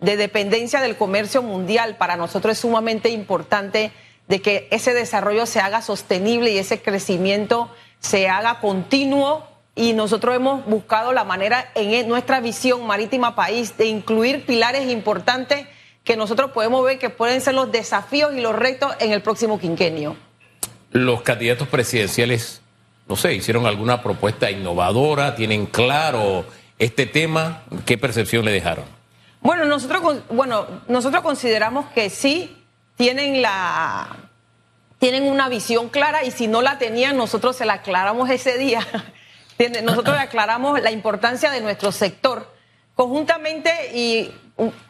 de 0.00 0.18
dependencia 0.18 0.82
del 0.82 0.96
comercio 0.96 1.42
mundial, 1.42 1.96
para 1.96 2.16
nosotros 2.16 2.52
es 2.52 2.58
sumamente 2.58 3.08
importante 3.08 3.92
de 4.30 4.40
que 4.40 4.68
ese 4.70 4.94
desarrollo 4.94 5.44
se 5.44 5.58
haga 5.58 5.82
sostenible 5.82 6.52
y 6.52 6.58
ese 6.58 6.80
crecimiento 6.80 7.68
se 7.98 8.28
haga 8.28 8.60
continuo. 8.60 9.44
Y 9.74 9.92
nosotros 9.92 10.36
hemos 10.36 10.64
buscado 10.66 11.12
la 11.12 11.24
manera 11.24 11.70
en 11.74 11.92
e, 11.92 12.04
nuestra 12.04 12.38
visión 12.40 12.86
marítima 12.86 13.34
país 13.34 13.76
de 13.76 13.86
incluir 13.86 14.46
pilares 14.46 14.88
importantes 14.88 15.66
que 16.04 16.16
nosotros 16.16 16.52
podemos 16.52 16.84
ver 16.84 17.00
que 17.00 17.10
pueden 17.10 17.40
ser 17.40 17.54
los 17.54 17.72
desafíos 17.72 18.32
y 18.32 18.40
los 18.40 18.54
retos 18.54 18.94
en 19.00 19.10
el 19.10 19.20
próximo 19.20 19.58
quinquenio. 19.58 20.16
Los 20.92 21.22
candidatos 21.22 21.66
presidenciales 21.66 22.62
no 23.08 23.16
sé, 23.16 23.34
hicieron 23.34 23.66
alguna 23.66 24.00
propuesta 24.00 24.48
innovadora, 24.52 25.34
tienen 25.34 25.66
claro 25.66 26.44
este 26.78 27.06
tema, 27.06 27.64
¿qué 27.84 27.98
percepción 27.98 28.44
le 28.44 28.52
dejaron? 28.52 28.84
Bueno, 29.40 29.64
nosotros, 29.64 30.22
bueno, 30.30 30.64
nosotros 30.86 31.20
consideramos 31.20 31.86
que 31.86 32.08
sí 32.08 32.59
tienen 33.00 33.40
la 33.40 34.08
tienen 34.98 35.22
una 35.22 35.48
visión 35.48 35.88
clara 35.88 36.22
y 36.22 36.30
si 36.30 36.48
no 36.48 36.60
la 36.60 36.76
tenían, 36.76 37.16
nosotros 37.16 37.56
se 37.56 37.64
la 37.64 37.72
aclaramos 37.72 38.28
ese 38.28 38.58
día. 38.58 38.86
nosotros 39.82 40.16
le 40.16 40.22
aclaramos 40.22 40.78
la 40.82 40.90
importancia 40.90 41.50
de 41.50 41.62
nuestro 41.62 41.92
sector. 41.92 42.54
Conjuntamente 42.94 43.70
y 43.94 44.30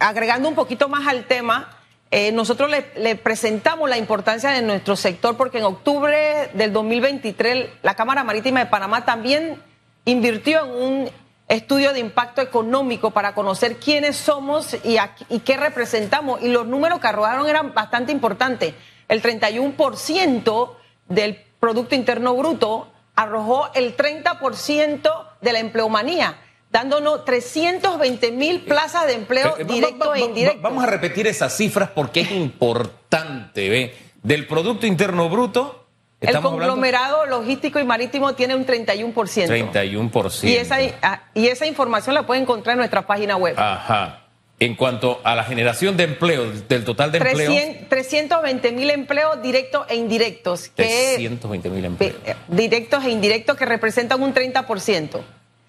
agregando 0.01 0.49
un 0.49 0.57
poquito 0.57 0.89
más 0.89 1.07
al 1.07 1.27
tema, 1.27 1.79
eh, 2.11 2.33
nosotros 2.33 2.69
le, 2.69 3.15
presentamos 3.15 3.89
la 3.89 3.97
importancia 3.97 4.51
de 4.51 4.63
nuestro 4.63 4.97
sector 4.97 5.37
porque 5.37 5.59
en 5.59 5.65
octubre 5.67 6.51
del 6.55 6.73
2023 6.73 7.69
la 7.83 7.95
Cámara 7.95 8.25
Marítima 8.25 8.59
de 8.59 8.67
Panamá 8.67 9.05
también 9.05 9.63
invirtió 10.05 10.65
en 10.65 10.71
un 10.73 11.11
estudio 11.51 11.93
de 11.93 11.99
impacto 11.99 12.41
económico 12.41 13.11
para 13.11 13.35
conocer 13.35 13.77
quiénes 13.77 14.17
somos 14.17 14.75
y, 14.85 14.97
y 15.29 15.41
qué 15.41 15.57
representamos. 15.57 16.41
Y 16.43 16.49
los 16.49 16.67
números 16.67 17.01
que 17.01 17.09
arrojaron 17.09 17.49
eran 17.49 17.75
bastante 17.75 18.13
importantes. 18.13 18.75
El 19.09 19.21
31% 19.21 20.71
del 21.09 21.45
Producto 21.59 21.95
Interno 21.95 22.35
Bruto 22.37 22.91
arrojó 23.17 23.71
el 23.75 23.97
30% 23.97 25.27
de 25.41 25.53
la 25.53 25.59
empleomanía 25.59 26.39
dándonos 26.71 27.25
320 27.25 28.31
mil 28.31 28.61
plazas 28.61 29.07
de 29.07 29.15
empleo 29.15 29.57
eh, 29.59 29.65
directo 29.65 30.15
e 30.15 30.21
indirecto. 30.21 30.63
Vamos 30.63 30.85
a 30.85 30.87
repetir 30.87 31.27
esas 31.27 31.57
cifras 31.57 31.91
porque 31.91 32.21
es 32.21 32.31
importante. 32.31 33.93
Del 34.23 34.47
Producto 34.47 34.87
Interno 34.87 35.29
Bruto. 35.29 35.80
El 36.21 36.39
conglomerado 36.41 37.25
logístico 37.27 37.79
y 37.79 37.85
marítimo 37.85 38.35
tiene 38.35 38.55
un 38.55 38.67
31%. 38.67 39.15
31%. 39.15 40.45
Y 40.45 40.57
esa, 40.57 40.77
ah, 41.03 41.23
y 41.35 41.47
esa 41.47 41.67
información 41.67 42.15
la 42.15 42.27
pueden 42.27 42.43
encontrar 42.43 42.75
en 42.75 42.79
nuestra 42.79 43.07
página 43.07 43.37
web. 43.37 43.59
Ajá. 43.59 44.27
En 44.59 44.77
cuanto 44.77 45.23
a 45.25 45.35
la 45.35 45.45
generación 45.45 45.97
de 45.97 46.05
empleo, 46.05 46.51
del 46.69 46.85
total 46.85 47.11
de 47.11 47.19
empleos. 47.19 47.55
320 47.89 48.73
mil 48.73 48.91
empleos 48.91 49.41
directos 49.41 49.87
e 49.89 49.97
indirectos. 49.97 50.69
Que, 50.69 51.15
320 51.15 51.71
mil 51.71 51.85
empleos. 51.87 52.17
Eh, 52.27 52.35
directos 52.49 53.03
e 53.05 53.11
indirectos 53.11 53.57
que 53.57 53.65
representan 53.65 54.23
un 54.23 54.35
30%. 54.35 55.21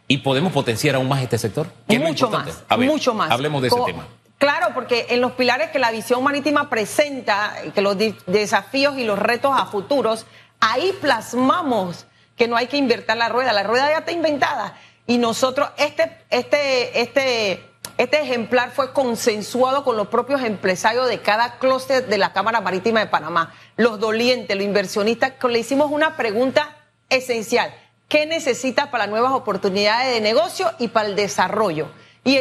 ¿Y 0.09 0.17
podemos 0.17 0.51
potenciar 0.51 0.95
aún 0.95 1.07
más 1.07 1.21
este 1.21 1.37
sector? 1.37 1.67
mucho 1.87 2.29
más, 2.29 2.63
mucho 2.77 3.13
más. 3.13 3.31
Hablemos 3.31 3.61
de 3.61 3.69
ese 3.69 3.79
tema. 3.85 4.05
Claro, 4.41 4.69
porque 4.73 5.05
en 5.09 5.21
los 5.21 5.33
pilares 5.33 5.69
que 5.69 5.77
la 5.77 5.91
visión 5.91 6.23
marítima 6.23 6.67
presenta, 6.67 7.53
que 7.75 7.81
los 7.83 7.95
desafíos 8.25 8.97
y 8.97 9.03
los 9.03 9.19
retos 9.19 9.51
a 9.55 9.67
futuros, 9.67 10.25
ahí 10.59 10.97
plasmamos 10.99 12.07
que 12.35 12.47
no 12.47 12.57
hay 12.57 12.65
que 12.65 12.77
invertir 12.77 13.15
la 13.17 13.29
rueda, 13.29 13.53
la 13.53 13.61
rueda 13.61 13.91
ya 13.91 13.99
está 13.99 14.11
inventada. 14.11 14.75
Y 15.05 15.19
nosotros, 15.19 15.69
este, 15.77 16.25
este, 16.31 17.01
este, 17.01 17.69
este 17.97 18.19
ejemplar 18.19 18.71
fue 18.71 18.93
consensuado 18.93 19.83
con 19.83 19.95
los 19.95 20.07
propios 20.07 20.41
empresarios 20.41 21.07
de 21.07 21.21
cada 21.21 21.59
clúster 21.59 22.07
de 22.07 22.17
la 22.17 22.33
Cámara 22.33 22.61
Marítima 22.61 22.99
de 22.99 23.05
Panamá, 23.05 23.53
los 23.77 23.99
dolientes, 23.99 24.57
los 24.57 24.65
inversionistas, 24.65 25.33
le 25.47 25.59
hicimos 25.59 25.91
una 25.91 26.17
pregunta 26.17 26.77
esencial 27.09 27.71
qué 28.09 28.25
necesita 28.25 28.89
para 28.89 29.05
nuevas 29.05 29.33
oportunidades 29.33 30.15
de 30.15 30.19
negocio 30.19 30.71
y 30.79 30.87
para 30.87 31.09
el 31.09 31.15
desarrollo. 31.15 31.91
Y, 32.23 32.39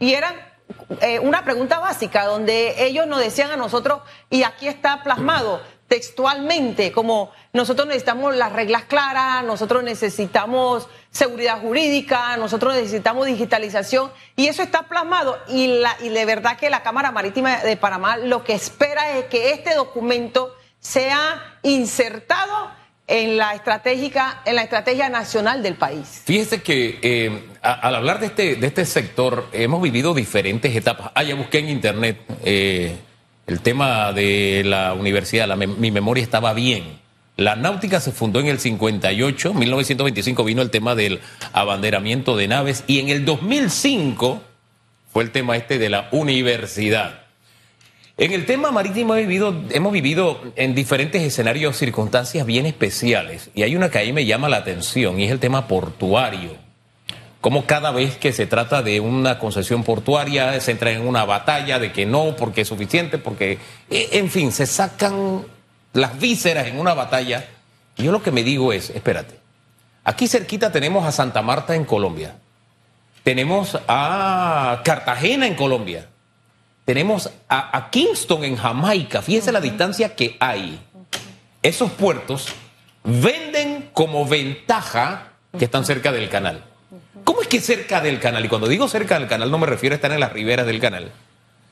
y 0.00 0.14
era 0.14 0.55
eh, 1.00 1.18
una 1.18 1.44
pregunta 1.44 1.78
básica 1.78 2.24
donde 2.24 2.86
ellos 2.86 3.06
nos 3.06 3.20
decían 3.20 3.50
a 3.50 3.56
nosotros, 3.56 4.00
y 4.30 4.42
aquí 4.42 4.68
está 4.68 5.02
plasmado 5.02 5.60
textualmente, 5.88 6.90
como 6.90 7.30
nosotros 7.52 7.86
necesitamos 7.86 8.34
las 8.34 8.52
reglas 8.52 8.84
claras, 8.84 9.44
nosotros 9.44 9.84
necesitamos 9.84 10.88
seguridad 11.10 11.60
jurídica, 11.60 12.36
nosotros 12.36 12.74
necesitamos 12.74 13.26
digitalización, 13.26 14.10
y 14.34 14.48
eso 14.48 14.62
está 14.62 14.84
plasmado. 14.84 15.38
Y, 15.48 15.78
la, 15.78 15.96
y 16.00 16.08
de 16.08 16.24
verdad 16.24 16.56
que 16.56 16.70
la 16.70 16.82
Cámara 16.82 17.12
Marítima 17.12 17.58
de 17.58 17.76
Panamá 17.76 18.16
lo 18.16 18.42
que 18.42 18.54
espera 18.54 19.16
es 19.18 19.26
que 19.26 19.52
este 19.52 19.74
documento 19.74 20.54
sea 20.80 21.58
insertado 21.62 22.70
en 23.08 23.36
la 23.36 23.54
estratégica, 23.54 24.42
en 24.44 24.56
la 24.56 24.62
estrategia 24.62 25.08
nacional 25.08 25.62
del 25.62 25.74
país. 25.74 26.22
Fíjese 26.24 26.62
que 26.62 26.98
eh, 27.02 27.44
al 27.62 27.94
hablar 27.94 28.20
de 28.20 28.26
este, 28.26 28.56
de 28.56 28.66
este 28.66 28.84
sector, 28.84 29.48
hemos 29.52 29.80
vivido 29.80 30.14
diferentes 30.14 30.74
etapas. 30.74 31.12
Ah, 31.14 31.22
ya 31.22 31.34
busqué 31.34 31.58
en 31.58 31.68
internet 31.68 32.18
eh, 32.44 32.96
el 33.46 33.60
tema 33.60 34.12
de 34.12 34.62
la 34.64 34.92
universidad, 34.94 35.56
mi 35.56 35.90
memoria 35.90 36.24
estaba 36.24 36.52
bien. 36.52 36.98
La 37.36 37.54
náutica 37.54 38.00
se 38.00 38.12
fundó 38.12 38.40
en 38.40 38.46
el 38.46 38.58
58, 38.58 39.52
1925 39.52 40.42
vino 40.42 40.62
el 40.62 40.70
tema 40.70 40.94
del 40.94 41.20
abanderamiento 41.52 42.34
de 42.34 42.48
naves 42.48 42.82
y 42.86 42.98
en 42.98 43.10
el 43.10 43.24
2005 43.26 44.42
fue 45.12 45.22
el 45.22 45.30
tema 45.30 45.56
este 45.56 45.78
de 45.78 45.90
la 45.90 46.08
universidad. 46.12 47.25
En 48.18 48.32
el 48.32 48.46
tema 48.46 48.70
marítimo 48.70 49.14
hemos 49.14 49.92
vivido, 49.92 50.40
en 50.56 50.74
diferentes 50.74 51.20
escenarios 51.22 51.76
circunstancias 51.76 52.46
bien 52.46 52.64
especiales 52.64 53.50
y 53.54 53.62
hay 53.62 53.76
una 53.76 53.90
que 53.90 53.98
ahí 53.98 54.14
me 54.14 54.24
llama 54.24 54.48
la 54.48 54.56
atención 54.56 55.20
y 55.20 55.24
es 55.24 55.30
el 55.30 55.38
tema 55.38 55.68
portuario. 55.68 56.52
Como 57.42 57.66
cada 57.66 57.90
vez 57.90 58.16
que 58.16 58.32
se 58.32 58.46
trata 58.46 58.82
de 58.82 59.00
una 59.00 59.38
concesión 59.38 59.84
portuaria 59.84 60.58
se 60.62 60.70
entra 60.70 60.92
en 60.92 61.06
una 61.06 61.26
batalla 61.26 61.78
de 61.78 61.92
que 61.92 62.06
no, 62.06 62.36
porque 62.36 62.62
es 62.62 62.68
suficiente, 62.68 63.18
porque, 63.18 63.58
eh, 63.90 64.08
en 64.12 64.30
fin, 64.30 64.50
se 64.50 64.64
sacan 64.64 65.44
las 65.92 66.18
vísceras 66.18 66.68
en 66.68 66.80
una 66.80 66.94
batalla. 66.94 67.44
Y 67.98 68.04
yo 68.04 68.12
lo 68.12 68.22
que 68.22 68.30
me 68.30 68.42
digo 68.42 68.72
es, 68.72 68.88
espérate, 68.88 69.38
aquí 70.04 70.26
cerquita 70.26 70.72
tenemos 70.72 71.04
a 71.04 71.12
Santa 71.12 71.42
Marta 71.42 71.74
en 71.74 71.84
Colombia, 71.84 72.36
tenemos 73.22 73.78
a 73.86 74.80
Cartagena 74.84 75.46
en 75.46 75.54
Colombia 75.54 76.06
tenemos 76.86 77.30
a, 77.48 77.90
Kingston 77.90 78.44
en 78.44 78.56
Jamaica. 78.56 79.20
Fíjese 79.20 79.50
la 79.50 79.60
distancia 79.60 80.14
que 80.14 80.36
hay. 80.38 80.80
Esos 81.60 81.90
puertos 81.90 82.46
venden 83.02 83.90
como 83.92 84.24
ventaja 84.24 85.32
que 85.58 85.64
están 85.64 85.84
cerca 85.84 86.12
del 86.12 86.28
canal. 86.28 86.64
¿Cómo 87.24 87.42
es 87.42 87.48
que 87.48 87.60
cerca 87.60 88.00
del 88.00 88.20
canal? 88.20 88.44
Y 88.44 88.48
cuando 88.48 88.68
digo 88.68 88.86
cerca 88.86 89.18
del 89.18 89.28
canal 89.28 89.50
no 89.50 89.58
me 89.58 89.66
refiero 89.66 89.94
a 89.94 89.96
estar 89.96 90.12
en 90.12 90.20
las 90.20 90.32
riberas 90.32 90.64
del 90.64 90.80
canal. 90.80 91.10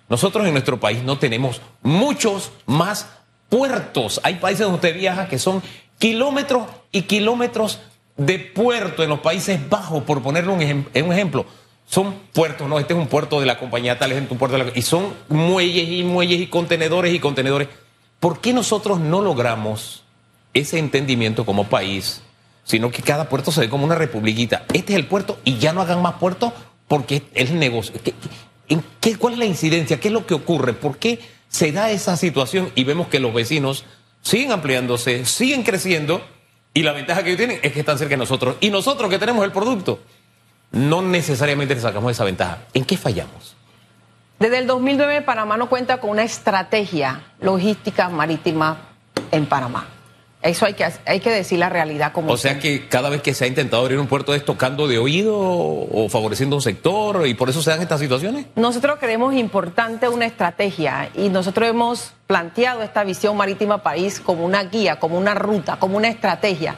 Nosotros 0.09 0.47
en 0.47 0.52
nuestro 0.52 0.80
país 0.80 1.04
no 1.04 1.16
tenemos 1.16 1.62
muchos 1.83 2.50
más 2.66 3.09
puertos. 3.49 4.21
Hay 4.25 4.35
países 4.35 4.66
donde 4.66 4.76
usted 4.76 4.99
viaja 4.99 5.28
que 5.28 5.38
son 5.38 5.62
kilómetros 5.99 6.66
y 6.90 7.02
kilómetros 7.02 7.78
de 8.16 8.40
puerto 8.40 9.04
en 9.04 9.11
los 9.11 9.21
Países 9.21 9.68
Bajos, 9.68 10.02
por 10.02 10.23
ponerle 10.23 10.52
un, 10.52 10.61
un 10.61 11.12
ejemplo 11.12 11.47
son 11.87 12.14
puertos, 12.33 12.69
no, 12.69 12.79
este 12.79 12.95
es 12.95 12.99
un 12.99 13.09
puerto 13.09 13.41
de 13.41 13.47
la 13.47 13.59
compañía 13.59 13.99
tal, 13.99 14.12
es 14.12 14.31
un 14.31 14.38
puerto 14.38 14.57
de 14.57 14.64
la, 14.64 14.73
y 14.75 14.83
son 14.83 15.12
muelles 15.29 15.88
y 15.88 16.03
muelles 16.03 16.41
y 16.41 16.47
contenedores 16.47 17.14
y 17.14 17.19
contenedores. 17.19 17.69
¿Por 18.21 18.41
qué 18.41 18.53
nosotros 18.53 19.00
no 19.00 19.21
logramos 19.21 20.03
ese 20.55 20.79
entendimiento 20.79 21.45
como 21.45 21.64
país, 21.64 22.23
sino 22.64 22.91
que 22.91 23.03
cada 23.03 23.29
puerto 23.29 23.53
se 23.53 23.61
ve 23.61 23.69
como 23.69 23.85
una 23.85 23.97
republiquita? 23.97 24.64
Este 24.73 24.93
es 24.93 24.99
el 24.99 25.07
puerto 25.07 25.38
y 25.45 25.59
ya 25.59 25.73
no 25.73 25.83
hagan 25.83 26.00
más 26.00 26.14
puertos 26.14 26.53
porque 26.88 27.23
es 27.35 27.50
el 27.50 27.59
negocio. 27.59 27.95
¿En 28.69 28.83
qué, 29.00 29.17
¿Cuál 29.17 29.35
es 29.35 29.38
la 29.38 29.45
incidencia? 29.45 30.00
¿Qué 30.00 30.09
es 30.09 30.14
lo 30.14 30.26
que 30.26 30.35
ocurre? 30.35 30.73
¿Por 30.73 30.97
qué 30.97 31.21
se 31.49 31.71
da 31.71 31.91
esa 31.91 32.17
situación 32.17 32.71
y 32.75 32.85
vemos 32.85 33.09
que 33.09 33.21
los 33.21 33.35
vecinos 33.35 33.85
siguen 34.23 34.53
ampliándose, 34.53 35.26
siguen 35.26 35.62
creciendo 35.62 36.25
y 36.73 36.83
la 36.83 36.93
ventaja 36.93 37.23
que 37.23 37.37
tienen 37.37 37.61
es 37.62 37.73
que 37.73 37.81
están 37.81 37.99
cerca 37.99 38.12
de 38.12 38.19
nosotros 38.19 38.57
y 38.61 38.71
nosotros 38.71 39.11
que 39.11 39.19
tenemos 39.19 39.45
el 39.45 39.53
producto? 39.53 40.00
No 40.75 41.02
necesariamente 41.02 41.78
sacamos 41.78 42.12
esa 42.12 42.25
ventaja. 42.25 42.59
¿En 42.75 42.85
qué 42.85 42.97
fallamos? 42.97 43.57
Desde 44.38 44.59
el 44.59 44.66
2009 44.66 45.23
Panamá 45.23 45.57
no 45.57 45.69
cuenta 45.69 45.99
con 45.99 46.11
una 46.11 46.25
estrategia 46.25 47.23
logística 47.40 48.09
marítima 48.09 48.78
en 49.31 49.47
Panamá. 49.47 49.87
Eso 50.43 50.66
hay 50.66 50.75
que, 50.75 50.85
hay 51.07 51.21
que 51.21 51.31
decir 51.31 51.59
la 51.59 51.71
realidad 51.71 52.12
como. 52.12 52.31
O 52.31 52.37
sea 52.37 52.59
que 52.59 52.87
cada 52.88 53.09
vez 53.09 53.23
que 53.23 53.33
se 53.33 53.45
ha 53.45 53.47
intentado 53.47 53.83
abrir 53.83 53.99
un 53.99 54.09
puerto 54.09 54.35
es 54.35 54.45
tocando 54.45 54.87
de 54.87 54.99
oído 54.99 55.38
o 55.38 56.07
favoreciendo 56.11 56.57
un 56.57 56.61
sector 56.61 57.26
y 57.26 57.33
por 57.33 57.49
eso 57.49 57.62
se 57.62 57.71
dan 57.71 57.81
estas 57.81 58.00
situaciones. 58.00 58.45
Nosotros 58.54 58.99
creemos 59.00 59.33
importante 59.35 60.07
una 60.09 60.26
estrategia 60.26 61.09
y 61.14 61.31
nosotros 61.31 61.66
hemos 61.71 62.12
planteado 62.26 62.83
esta 62.83 63.04
visión 63.04 63.38
marítima 63.38 63.83
país 63.83 64.21
como 64.21 64.45
una 64.45 64.64
guía, 64.64 64.99
como 64.99 65.16
una 65.16 65.33
ruta, 65.33 65.76
como 65.76 65.97
una 65.97 66.09
estrategia 66.09 66.76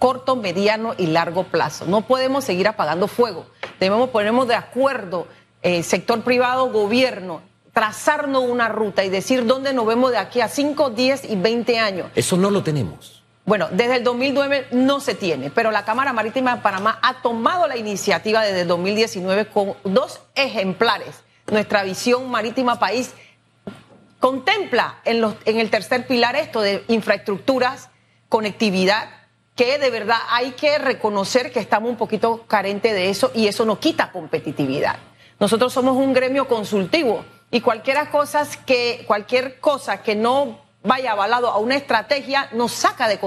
corto, 0.00 0.34
mediano 0.34 0.94
y 0.98 1.06
largo 1.06 1.44
plazo. 1.44 1.84
No 1.86 2.00
podemos 2.00 2.42
seguir 2.42 2.66
apagando 2.66 3.06
fuego. 3.06 3.46
Debemos 3.78 4.10
ponernos 4.10 4.48
de 4.48 4.56
acuerdo, 4.56 5.28
eh, 5.62 5.84
sector 5.84 6.22
privado, 6.22 6.72
gobierno, 6.72 7.42
trazarnos 7.72 8.42
una 8.42 8.68
ruta 8.68 9.04
y 9.04 9.10
decir 9.10 9.46
dónde 9.46 9.72
nos 9.72 9.86
vemos 9.86 10.10
de 10.10 10.18
aquí 10.18 10.40
a 10.40 10.48
5, 10.48 10.90
10 10.90 11.30
y 11.30 11.36
20 11.36 11.78
años. 11.78 12.08
Eso 12.16 12.36
no 12.36 12.50
lo 12.50 12.64
tenemos. 12.64 13.22
Bueno, 13.44 13.68
desde 13.70 13.96
el 13.96 14.04
2009 14.04 14.68
no 14.72 15.00
se 15.00 15.14
tiene, 15.14 15.50
pero 15.50 15.70
la 15.70 15.84
Cámara 15.84 16.12
Marítima 16.12 16.56
de 16.56 16.62
Panamá 16.62 16.98
ha 17.02 17.22
tomado 17.22 17.68
la 17.68 17.76
iniciativa 17.76 18.42
desde 18.42 18.62
el 18.62 18.68
2019 18.68 19.46
con 19.46 19.74
dos 19.84 20.20
ejemplares. 20.34 21.22
Nuestra 21.50 21.82
visión 21.82 22.30
marítima 22.30 22.78
país 22.78 23.12
contempla 24.18 25.00
en, 25.04 25.20
los, 25.20 25.34
en 25.44 25.58
el 25.58 25.70
tercer 25.70 26.06
pilar 26.06 26.36
esto 26.36 26.60
de 26.60 26.84
infraestructuras, 26.88 27.90
conectividad, 28.28 29.08
que 29.54 29.78
de 29.78 29.90
verdad 29.90 30.18
hay 30.28 30.52
que 30.52 30.78
reconocer 30.78 31.52
que 31.52 31.60
estamos 31.60 31.90
un 31.90 31.96
poquito 31.96 32.44
carentes 32.46 32.92
de 32.92 33.10
eso 33.10 33.30
y 33.34 33.46
eso 33.46 33.64
no 33.64 33.78
quita 33.78 34.10
competitividad. 34.12 34.96
Nosotros 35.38 35.72
somos 35.72 35.96
un 35.96 36.12
gremio 36.12 36.48
consultivo 36.48 37.24
y 37.50 37.60
cualquier 37.60 38.08
cosa 38.10 38.46
que, 38.66 39.04
cualquier 39.06 39.58
cosa 39.60 40.02
que 40.02 40.14
no 40.14 40.60
vaya 40.82 41.12
avalado 41.12 41.48
a 41.48 41.58
una 41.58 41.76
estrategia 41.76 42.48
nos 42.52 42.72
saca 42.72 43.08
de 43.08 43.18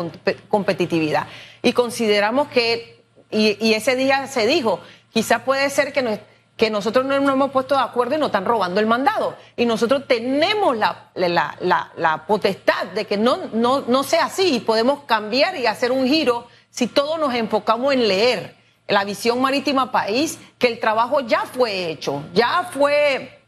competitividad. 0.48 1.28
Y 1.62 1.74
consideramos 1.74 2.48
que, 2.48 3.04
y, 3.32 3.74
ese 3.74 3.96
día 3.96 4.28
se 4.28 4.48
dijo, 4.48 4.80
quizás 5.12 5.42
puede 5.42 5.70
ser 5.70 5.94
que, 5.94 6.20
que 6.58 6.70
nosotros 6.70 7.06
no 7.06 7.20
nos 7.20 7.34
hemos 7.34 7.52
puesto 7.52 7.76
de 7.76 7.82
acuerdo 7.82 8.16
y 8.16 8.20
nos 8.20 8.28
están 8.28 8.46
robando 8.46 8.80
el 8.80 8.86
mandado. 8.86 9.36
Y 9.56 9.66
nosotros 9.66 10.04
tenemos 10.08 10.78
la, 10.78 11.10
la, 11.16 12.24
potestad 12.28 12.86
de 12.94 13.06
que 13.06 13.18
no, 13.18 13.50
no, 13.54 13.82
no 13.82 14.04
sea 14.04 14.26
así 14.26 14.56
y 14.56 14.60
podemos 14.60 15.04
cambiar 15.06 15.56
y 15.56 15.66
hacer 15.66 15.92
un 15.92 16.08
giro 16.08 16.48
si 16.70 16.88
todos 16.88 17.20
nos 17.20 17.34
enfocamos 17.34 17.94
en 17.94 18.08
leer 18.08 18.56
la 18.88 19.04
visión 19.04 19.42
marítima 19.42 19.92
país, 19.92 20.40
que 20.58 20.68
el 20.68 20.80
trabajo 20.80 21.22
ya 21.22 21.42
fue 21.42 21.90
hecho, 21.90 22.24
ya 22.34 22.70
fue 22.72 23.42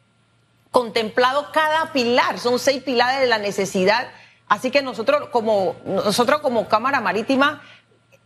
contemplado 0.71 1.51
cada 1.51 1.91
pilar, 1.91 2.39
son 2.39 2.59
seis 2.59 2.83
pilares 2.83 3.21
de 3.21 3.27
la 3.27 3.37
necesidad. 3.37 4.07
Así 4.47 4.71
que 4.71 4.81
nosotros 4.81 5.29
como, 5.29 5.75
nosotros 5.85 6.41
como 6.41 6.67
Cámara 6.67 7.01
Marítima, 7.01 7.61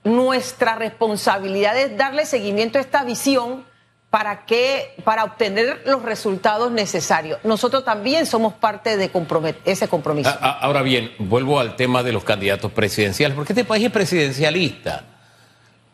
nuestra 0.03 0.75
responsabilidad 0.75 1.77
es 1.77 1.97
darle 1.97 2.25
seguimiento 2.25 2.77
a 2.77 2.81
esta 2.81 3.03
visión 3.03 3.65
para 4.09 4.45
que 4.45 4.95
para 5.03 5.23
obtener 5.23 5.83
los 5.85 6.01
resultados 6.01 6.71
necesarios. 6.71 7.39
Nosotros 7.43 7.85
también 7.85 8.25
somos 8.25 8.53
parte 8.53 8.97
de 8.97 9.11
ese 9.65 9.87
compromiso. 9.87 10.31
Ahora 10.41 10.81
bien, 10.81 11.11
vuelvo 11.19 11.59
al 11.59 11.75
tema 11.75 12.01
de 12.01 12.11
los 12.11 12.23
candidatos 12.23 12.71
presidenciales, 12.71 13.35
porque 13.35 13.53
este 13.53 13.65
país 13.65 13.85
es 13.85 13.91
presidencialista. 13.91 15.03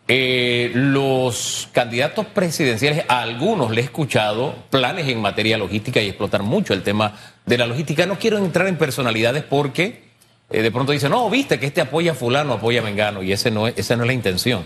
Eh, 0.07 0.71
los 0.75 1.67
candidatos 1.71 2.27
presidenciales, 2.27 3.05
a 3.07 3.21
algunos 3.21 3.71
le 3.71 3.81
he 3.81 3.83
escuchado 3.83 4.55
planes 4.69 5.07
en 5.07 5.19
materia 5.19 5.57
logística 5.57 5.99
y 5.99 6.07
explotar 6.07 6.43
mucho 6.43 6.73
el 6.73 6.83
tema 6.83 7.13
de 7.45 7.57
la 7.57 7.65
logística. 7.65 8.05
No 8.05 8.19
quiero 8.19 8.37
entrar 8.37 8.67
en 8.67 8.77
personalidades 8.77 9.43
porque 9.43 10.03
eh, 10.51 10.61
de 10.61 10.71
pronto 10.71 10.91
dicen, 10.91 11.09
no, 11.09 11.29
viste 11.29 11.59
que 11.59 11.65
este 11.65 11.81
apoya 11.81 12.11
a 12.11 12.15
fulano, 12.15 12.53
apoya 12.53 12.81
a 12.81 12.83
Mengano, 12.83 13.23
y 13.23 13.33
ese 13.33 13.49
no 13.51 13.67
esa 13.67 13.95
no 13.95 14.03
es 14.03 14.07
la 14.07 14.13
intención. 14.13 14.63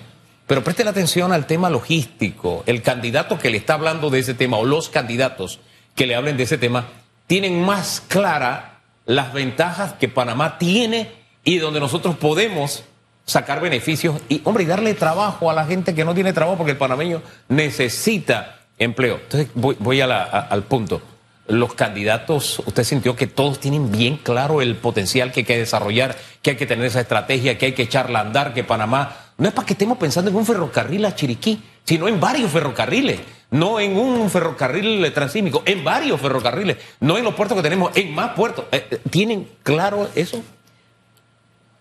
Pero 0.50 0.64
preste 0.64 0.84
la 0.84 0.90
atención 0.90 1.32
al 1.32 1.46
tema 1.46 1.70
logístico. 1.70 2.64
El 2.66 2.82
candidato 2.82 3.38
que 3.38 3.52
le 3.52 3.58
está 3.58 3.76
hablando 3.76 4.10
de 4.10 4.18
ese 4.18 4.34
tema 4.34 4.58
o 4.58 4.66
los 4.66 4.90
candidatos 4.90 5.60
que 5.94 6.08
le 6.08 6.16
hablen 6.16 6.38
de 6.38 6.44
ese 6.44 6.58
tema 6.58 6.88
tienen 7.28 7.64
más 7.64 8.02
clara 8.08 8.80
las 9.06 9.32
ventajas 9.32 9.94
que 9.94 10.10
Panamá 10.10 10.58
tiene 10.58 11.12
y 11.44 11.60
donde 11.60 11.80
nosotros 11.80 12.16
podemos 12.16 12.84
sacar 13.26 13.62
beneficios 13.62 14.20
y, 14.28 14.42
hombre, 14.44 14.64
y 14.64 14.66
darle 14.66 14.96
trabajo 14.96 15.52
a 15.52 15.54
la 15.54 15.68
gente 15.68 15.94
que 15.94 16.04
no 16.04 16.16
tiene 16.16 16.34
trabajo 16.34 16.58
porque 16.58 16.72
el 16.72 16.78
panameño 16.80 17.22
necesita 17.48 18.62
empleo. 18.80 19.20
Entonces, 19.22 19.52
voy, 19.54 20.02
al 20.02 20.64
punto. 20.64 21.00
Los 21.46 21.76
candidatos, 21.76 22.64
usted 22.66 22.84
sintió 22.84 23.16
que 23.16 23.28
todos 23.28 23.60
tienen 23.60 23.92
bien 23.92 24.18
claro 24.18 24.64
el 24.64 24.76
potencial 24.78 25.32
que 25.32 25.42
hay 25.42 25.46
que 25.46 25.60
desarrollar, 25.60 26.18
que 26.42 26.52
hay 26.52 26.58
que 26.58 26.66
tener 26.66 26.88
esa 26.88 27.02
estrategia, 27.02 27.60
que 27.60 27.68
hay 27.68 27.74
que 27.74 27.84
echarla 27.84 28.18
a 28.18 28.24
andar, 28.24 28.56
que 28.56 28.64
Panamá 28.64 29.29
no 29.40 29.48
es 29.48 29.54
para 29.54 29.66
que 29.66 29.74
estemos 29.74 29.98
pensando 29.98 30.30
en 30.30 30.38
un 30.38 30.46
ferrocarril 30.46 31.06
a 31.06 31.16
Chiriquí, 31.16 31.64
sino 31.84 32.08
en 32.08 32.20
varios 32.20 32.52
ferrocarriles, 32.52 33.22
no 33.52 33.80
en 33.80 33.98
un 33.98 34.30
ferrocarril 34.30 35.12
transímico, 35.14 35.64
en 35.66 35.84
varios 35.84 36.20
ferrocarriles, 36.22 36.78
no 37.00 37.18
en 37.18 37.24
los 37.24 37.34
puertos 37.34 37.56
que 37.58 37.64
tenemos, 37.64 37.96
en 37.96 38.14
más 38.14 38.34
puertos. 38.34 38.66
Eh, 38.72 38.86
eh, 38.92 39.02
¿Tienen 39.10 39.50
claro 39.64 40.10
eso? 40.14 40.44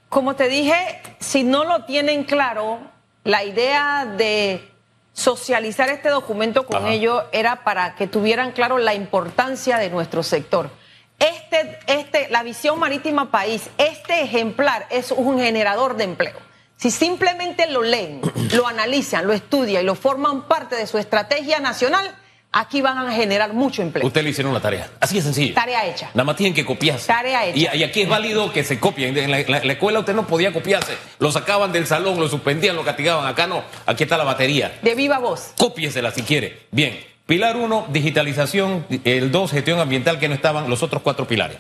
Como 0.09 0.37
te 0.37 0.49
dije, 0.49 1.03
si 1.19 1.43
no 1.43 1.65
lo 1.65 1.85
tienen 1.85 2.25
claro, 2.25 2.79
la 3.25 3.45
idea 3.45 4.07
de 4.07 4.67
socializar 5.13 5.89
este 5.91 6.09
documento 6.11 6.65
con 6.65 6.87
ellos 6.87 7.25
era 7.33 7.65
para 7.65 7.97
que 7.97 8.07
tuvieran 8.07 8.53
claro 8.53 8.79
la 8.79 8.95
importancia 8.95 9.79
de 9.79 9.91
nuestro 9.91 10.23
sector. 10.23 10.71
Este, 11.19 11.81
este, 11.89 12.29
la 12.31 12.45
visión 12.45 12.79
marítima 12.79 13.33
país, 13.33 13.69
este 13.77 14.23
ejemplar 14.23 14.87
es 14.91 15.11
un 15.11 15.41
generador 15.41 15.97
de 15.97 16.05
empleo. 16.05 16.48
Si 16.79 16.93
simplemente 16.93 17.69
lo 17.71 17.83
leen, 17.83 18.21
lo 18.55 18.67
analizan, 18.67 19.27
lo 19.27 19.33
estudian 19.33 19.83
y 19.83 19.85
lo 19.85 19.95
forman 19.95 20.47
parte 20.47 20.77
de 20.77 20.87
su 20.87 20.97
estrategia 20.97 21.59
nacional, 21.59 22.15
aquí 22.53 22.81
van 22.81 22.99
a 22.99 23.13
generar 23.13 23.53
mucho 23.53 23.83
empleo. 23.83 24.07
Usted 24.07 24.23
le 24.23 24.31
hicieron 24.31 24.55
la 24.55 24.61
tarea. 24.61 24.89
Así 25.01 25.17
de 25.17 25.23
sencillo. 25.23 25.55
Tarea 25.55 25.87
hecha. 25.87 26.11
Nada 26.15 26.25
más 26.25 26.37
tienen 26.37 26.55
que 26.55 26.65
copiarse. 26.65 27.09
Tarea 27.09 27.47
hecha. 27.47 27.75
Y, 27.75 27.83
aquí 27.83 28.03
es 28.03 28.09
válido 28.09 28.53
que 28.53 28.63
se 28.63 28.79
copien. 28.79 29.17
En 29.19 29.31
la, 29.31 29.41
escuela 29.41 29.99
usted 29.99 30.15
no 30.15 30.29
podía 30.29 30.53
copiarse. 30.53 30.97
Lo 31.19 31.33
sacaban 31.33 31.73
del 31.73 31.87
salón, 31.87 32.21
lo 32.21 32.29
suspendían, 32.29 32.77
lo 32.77 32.85
castigaban. 32.85 33.27
Acá 33.27 33.49
no. 33.49 33.65
Aquí 33.85 34.05
está 34.05 34.17
la 34.17 34.25
batería. 34.25 34.79
De 34.81 34.95
viva 34.95 35.19
voz. 35.19 35.55
Cópiesela 35.59 36.13
si 36.13 36.23
quiere. 36.23 36.67
Bien. 36.71 36.99
Pilar 37.27 37.57
1, 37.57 37.89
digitalización. 37.91 38.87
El 39.05 39.33
2, 39.33 39.51
gestión 39.51 39.81
ambiental, 39.81 40.21
que 40.21 40.29
no 40.29 40.35
estaban 40.35 40.71
los 40.71 40.83
otros 40.85 41.03
cuatro 41.03 41.27
pilares. 41.27 41.59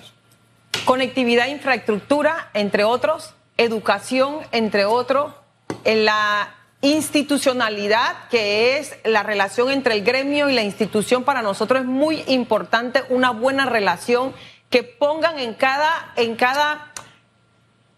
Conectividad, 0.85 1.49
infraestructura, 1.49 2.51
entre 2.55 2.85
otros. 2.85 3.35
Educación, 3.59 4.39
entre 4.53 4.87
otros. 4.87 5.35
La 5.85 6.55
institucionalidad, 6.81 8.29
que 8.31 8.79
es 8.79 8.97
la 9.05 9.23
relación 9.23 9.71
entre 9.71 9.95
el 9.95 10.05
gremio 10.05 10.49
y 10.49 10.55
la 10.55 10.63
institución, 10.63 11.25
para 11.25 11.43
nosotros 11.43 11.81
es 11.81 11.87
muy 11.87 12.23
importante 12.29 13.05
una 13.09 13.31
buena 13.31 13.67
relación 13.67 14.33
que 14.71 14.83
pongan 14.85 15.39
en 15.39 15.55
cada, 15.55 16.13
en 16.17 16.37
cada, 16.37 16.93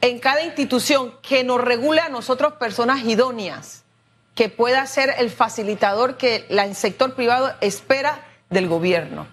en 0.01 0.19
cada 0.19 0.43
institución 0.43 1.15
que 1.23 1.45
nos 1.45 1.61
regule 1.61 2.01
a 2.01 2.09
nosotros 2.09 2.55
personas 2.55 3.05
idóneas, 3.05 3.85
que 4.35 4.49
pueda 4.49 4.87
ser 4.87 5.15
el 5.19 5.31
facilitador 5.31 6.17
que 6.17 6.47
el 6.49 6.75
sector 6.75 7.15
privado 7.15 7.53
espera 7.61 8.25
del 8.49 8.69
gobierno. 8.69 9.27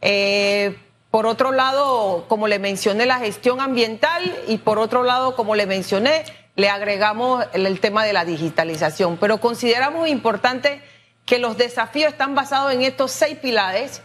Eh, 0.00 0.76
por 1.10 1.26
otro 1.26 1.50
lado, 1.50 2.24
como 2.28 2.46
le 2.46 2.58
mencioné, 2.58 3.04
la 3.04 3.18
gestión 3.18 3.60
ambiental 3.60 4.22
y 4.46 4.58
por 4.58 4.78
otro 4.78 5.02
lado, 5.02 5.34
como 5.34 5.56
le 5.56 5.66
mencioné, 5.66 6.24
le 6.54 6.68
agregamos 6.68 7.44
el, 7.52 7.80
tema 7.80 8.04
de 8.04 8.12
la 8.12 8.24
digitalización. 8.24 9.16
Pero 9.16 9.40
consideramos 9.40 10.08
importante 10.08 10.80
que 11.26 11.38
los 11.38 11.56
desafíos 11.56 12.12
están 12.12 12.34
basados 12.34 12.72
en 12.72 12.82
estos 12.82 13.10
seis 13.10 13.36
pilares 13.38 14.02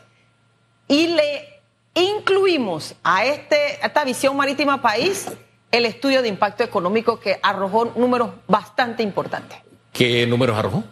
y 0.88 1.08
le 1.08 1.62
incluimos 1.94 2.96
a, 3.04 3.26
este, 3.26 3.86
esta 3.86 4.04
visión 4.04 4.36
marítima 4.36 4.82
país 4.82 5.28
el 5.72 5.86
estudio 5.86 6.22
de 6.22 6.28
impacto 6.28 6.64
económico 6.64 7.20
que 7.20 7.40
arrojó 7.44 7.86
números 7.96 8.32
bastante 8.48 9.04
importantes. 9.04 9.60
¿Qué 9.94 10.26
números 10.26 10.58
arrojó? 10.58 10.84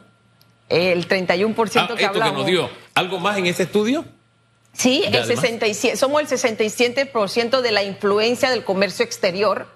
El 0.69 1.08
31% 1.08 1.88
ah, 1.89 1.95
que 1.95 2.06
hablamos. 2.06 2.32
que 2.32 2.38
nos 2.38 2.45
dio. 2.45 2.69
¿Algo 2.93 3.19
más 3.19 3.38
en 3.38 3.47
ese 3.47 3.63
estudio? 3.63 4.06
Sí, 4.73 5.03
el 5.05 5.23
67, 5.25 5.97
somos 5.97 6.21
el 6.21 6.27
67% 6.27 7.62
de 7.62 7.71
la 7.71 7.83
influencia 7.83 8.49
del 8.49 8.63
comercio 8.63 9.05
exterior 9.05 9.67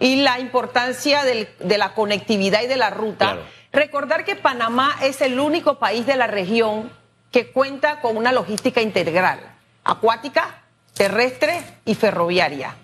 y 0.00 0.16
la 0.16 0.40
importancia 0.40 1.22
de 1.22 1.78
la 1.78 1.94
conectividad 1.94 2.62
y 2.62 2.66
de 2.66 2.76
la 2.76 2.90
ruta. 2.90 3.38
Recordar 3.72 4.24
que 4.24 4.36
Panamá 4.36 4.96
es 5.02 5.20
el 5.20 5.38
único 5.38 5.78
país 5.78 6.06
de 6.06 6.16
la 6.16 6.26
región 6.26 6.90
que 7.30 7.52
cuenta 7.52 8.00
con 8.00 8.16
una 8.16 8.32
logística 8.32 8.80
integral, 8.80 9.38
acuática, 9.84 10.62
terrestre 10.94 11.62
y 11.84 11.94
ferroviaria. 11.94 12.74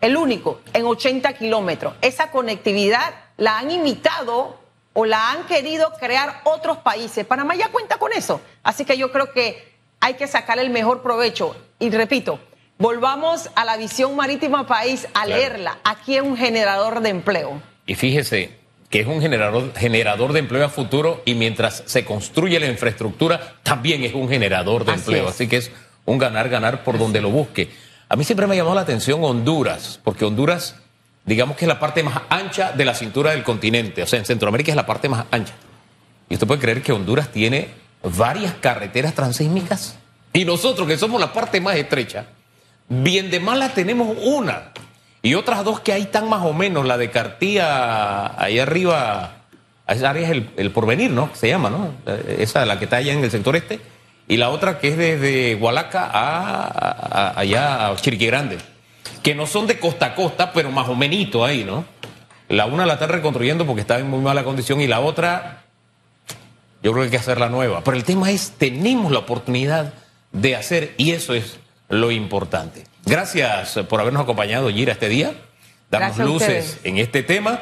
El 0.00 0.16
único, 0.16 0.60
en 0.72 0.86
80 0.86 1.32
kilómetros. 1.32 1.94
Esa 2.00 2.30
conectividad 2.30 3.12
la 3.36 3.58
han 3.58 3.72
imitado 3.72 4.60
o 4.92 5.04
la 5.04 5.32
han 5.32 5.46
querido 5.46 5.92
crear 5.98 6.42
otros 6.44 6.78
países. 6.78 7.26
Panamá 7.26 7.56
ya 7.56 7.68
cuenta 7.68 7.98
con 7.98 8.12
eso. 8.12 8.40
Así 8.62 8.84
que 8.84 8.96
yo 8.96 9.10
creo 9.10 9.32
que 9.32 9.67
hay 10.00 10.14
que 10.14 10.26
sacar 10.26 10.58
el 10.58 10.70
mejor 10.70 11.02
provecho. 11.02 11.56
Y 11.78 11.90
repito, 11.90 12.40
volvamos 12.78 13.50
a 13.54 13.64
la 13.64 13.76
visión 13.76 14.16
marítima 14.16 14.66
país, 14.66 15.06
a 15.14 15.26
leerla. 15.26 15.78
Aquí 15.84 16.16
es 16.16 16.22
un 16.22 16.36
generador 16.36 17.00
de 17.00 17.10
empleo. 17.10 17.60
Y 17.86 17.94
fíjese 17.94 18.58
que 18.90 19.00
es 19.00 19.06
un 19.06 19.20
generador, 19.20 19.74
generador 19.74 20.32
de 20.32 20.38
empleo 20.38 20.64
a 20.64 20.68
futuro 20.68 21.22
y 21.26 21.34
mientras 21.34 21.82
se 21.86 22.04
construye 22.04 22.58
la 22.58 22.66
infraestructura, 22.66 23.56
también 23.62 24.02
es 24.04 24.14
un 24.14 24.28
generador 24.28 24.84
de 24.84 24.92
empleo. 24.92 25.28
Así 25.28 25.46
que 25.46 25.58
es 25.58 25.70
un 26.04 26.18
ganar-ganar 26.18 26.84
por 26.84 26.98
donde 26.98 27.20
lo 27.20 27.30
busque. 27.30 27.68
A 28.08 28.16
mí 28.16 28.24
siempre 28.24 28.46
me 28.46 28.54
ha 28.54 28.56
llamado 28.56 28.76
la 28.76 28.82
atención 28.82 29.22
Honduras, 29.22 30.00
porque 30.02 30.24
Honduras, 30.24 30.76
digamos 31.26 31.56
que 31.56 31.66
es 31.66 31.68
la 31.68 31.78
parte 31.78 32.02
más 32.02 32.22
ancha 32.30 32.72
de 32.72 32.84
la 32.86 32.94
cintura 32.94 33.32
del 33.32 33.44
continente. 33.44 34.02
O 34.02 34.06
sea, 34.06 34.18
en 34.18 34.24
Centroamérica 34.24 34.72
es 34.72 34.76
la 34.76 34.86
parte 34.86 35.10
más 35.10 35.26
ancha. 35.30 35.52
Y 36.30 36.34
usted 36.34 36.46
puede 36.46 36.60
creer 36.60 36.82
que 36.82 36.92
Honduras 36.92 37.30
tiene 37.30 37.68
varias 38.02 38.54
carreteras 38.54 39.14
transísmicas 39.14 39.96
y 40.32 40.44
nosotros 40.44 40.86
que 40.86 40.98
somos 40.98 41.20
la 41.20 41.32
parte 41.32 41.60
más 41.60 41.76
estrecha, 41.76 42.26
bien 42.88 43.30
de 43.30 43.40
mala 43.40 43.70
tenemos 43.70 44.16
una 44.22 44.72
y 45.22 45.34
otras 45.34 45.64
dos 45.64 45.80
que 45.80 45.92
hay 45.92 46.06
tan 46.06 46.28
más 46.28 46.44
o 46.44 46.52
menos, 46.52 46.86
la 46.86 46.96
de 46.96 47.10
Cartía 47.10 48.40
ahí 48.40 48.58
arriba, 48.58 49.42
esa 49.86 50.10
área 50.10 50.30
es 50.30 50.42
el, 50.56 50.70
porvenir, 50.70 51.10
¿no? 51.10 51.30
Se 51.34 51.48
llama, 51.48 51.70
¿no? 51.70 51.92
Esa, 52.38 52.64
la 52.66 52.78
que 52.78 52.84
está 52.84 52.98
allá 52.98 53.12
en 53.12 53.24
el 53.24 53.30
sector 53.30 53.56
este, 53.56 53.80
y 54.28 54.36
la 54.36 54.50
otra 54.50 54.78
que 54.78 54.88
es 54.88 54.96
desde 54.96 55.56
Hualaca 55.56 56.08
a, 56.12 57.38
allá 57.38 57.88
a 57.88 57.96
Chiriquí 57.96 58.26
Grande, 58.26 58.58
que 59.22 59.34
no 59.34 59.46
son 59.46 59.66
de 59.66 59.78
costa 59.78 60.06
a 60.06 60.14
costa, 60.14 60.52
pero 60.52 60.70
más 60.70 60.88
o 60.88 60.94
menos 60.94 61.48
ahí, 61.48 61.64
¿no? 61.64 61.84
la 62.48 62.66
una 62.66 62.86
la 62.86 62.94
están 62.94 63.10
reconstruyendo 63.10 63.66
porque 63.66 63.82
está 63.82 63.98
en 63.98 64.08
muy 64.08 64.20
mala 64.20 64.44
condición 64.44 64.80
y 64.80 64.86
la 64.86 65.00
otra, 65.00 65.64
yo 66.82 66.92
creo 66.92 67.02
que 67.02 67.06
hay 67.06 67.10
que 67.10 67.16
hacerla 67.16 67.48
nueva. 67.48 67.82
Pero 67.84 67.96
el 67.96 68.04
tema 68.04 68.30
es, 68.30 68.52
tenemos 68.58 69.12
la 69.12 69.20
oportunidad 69.20 69.92
de 70.32 70.56
hacer 70.56 70.94
y 70.96 71.12
eso 71.12 71.34
es 71.34 71.58
lo 71.88 72.10
importante. 72.10 72.84
Gracias 73.04 73.78
por 73.88 74.00
habernos 74.00 74.22
acompañado, 74.22 74.70
Gira, 74.70 74.92
este 74.92 75.08
día. 75.08 75.32
Damos 75.90 76.18
luces 76.18 76.78
en 76.84 76.98
este 76.98 77.22
tema. 77.22 77.60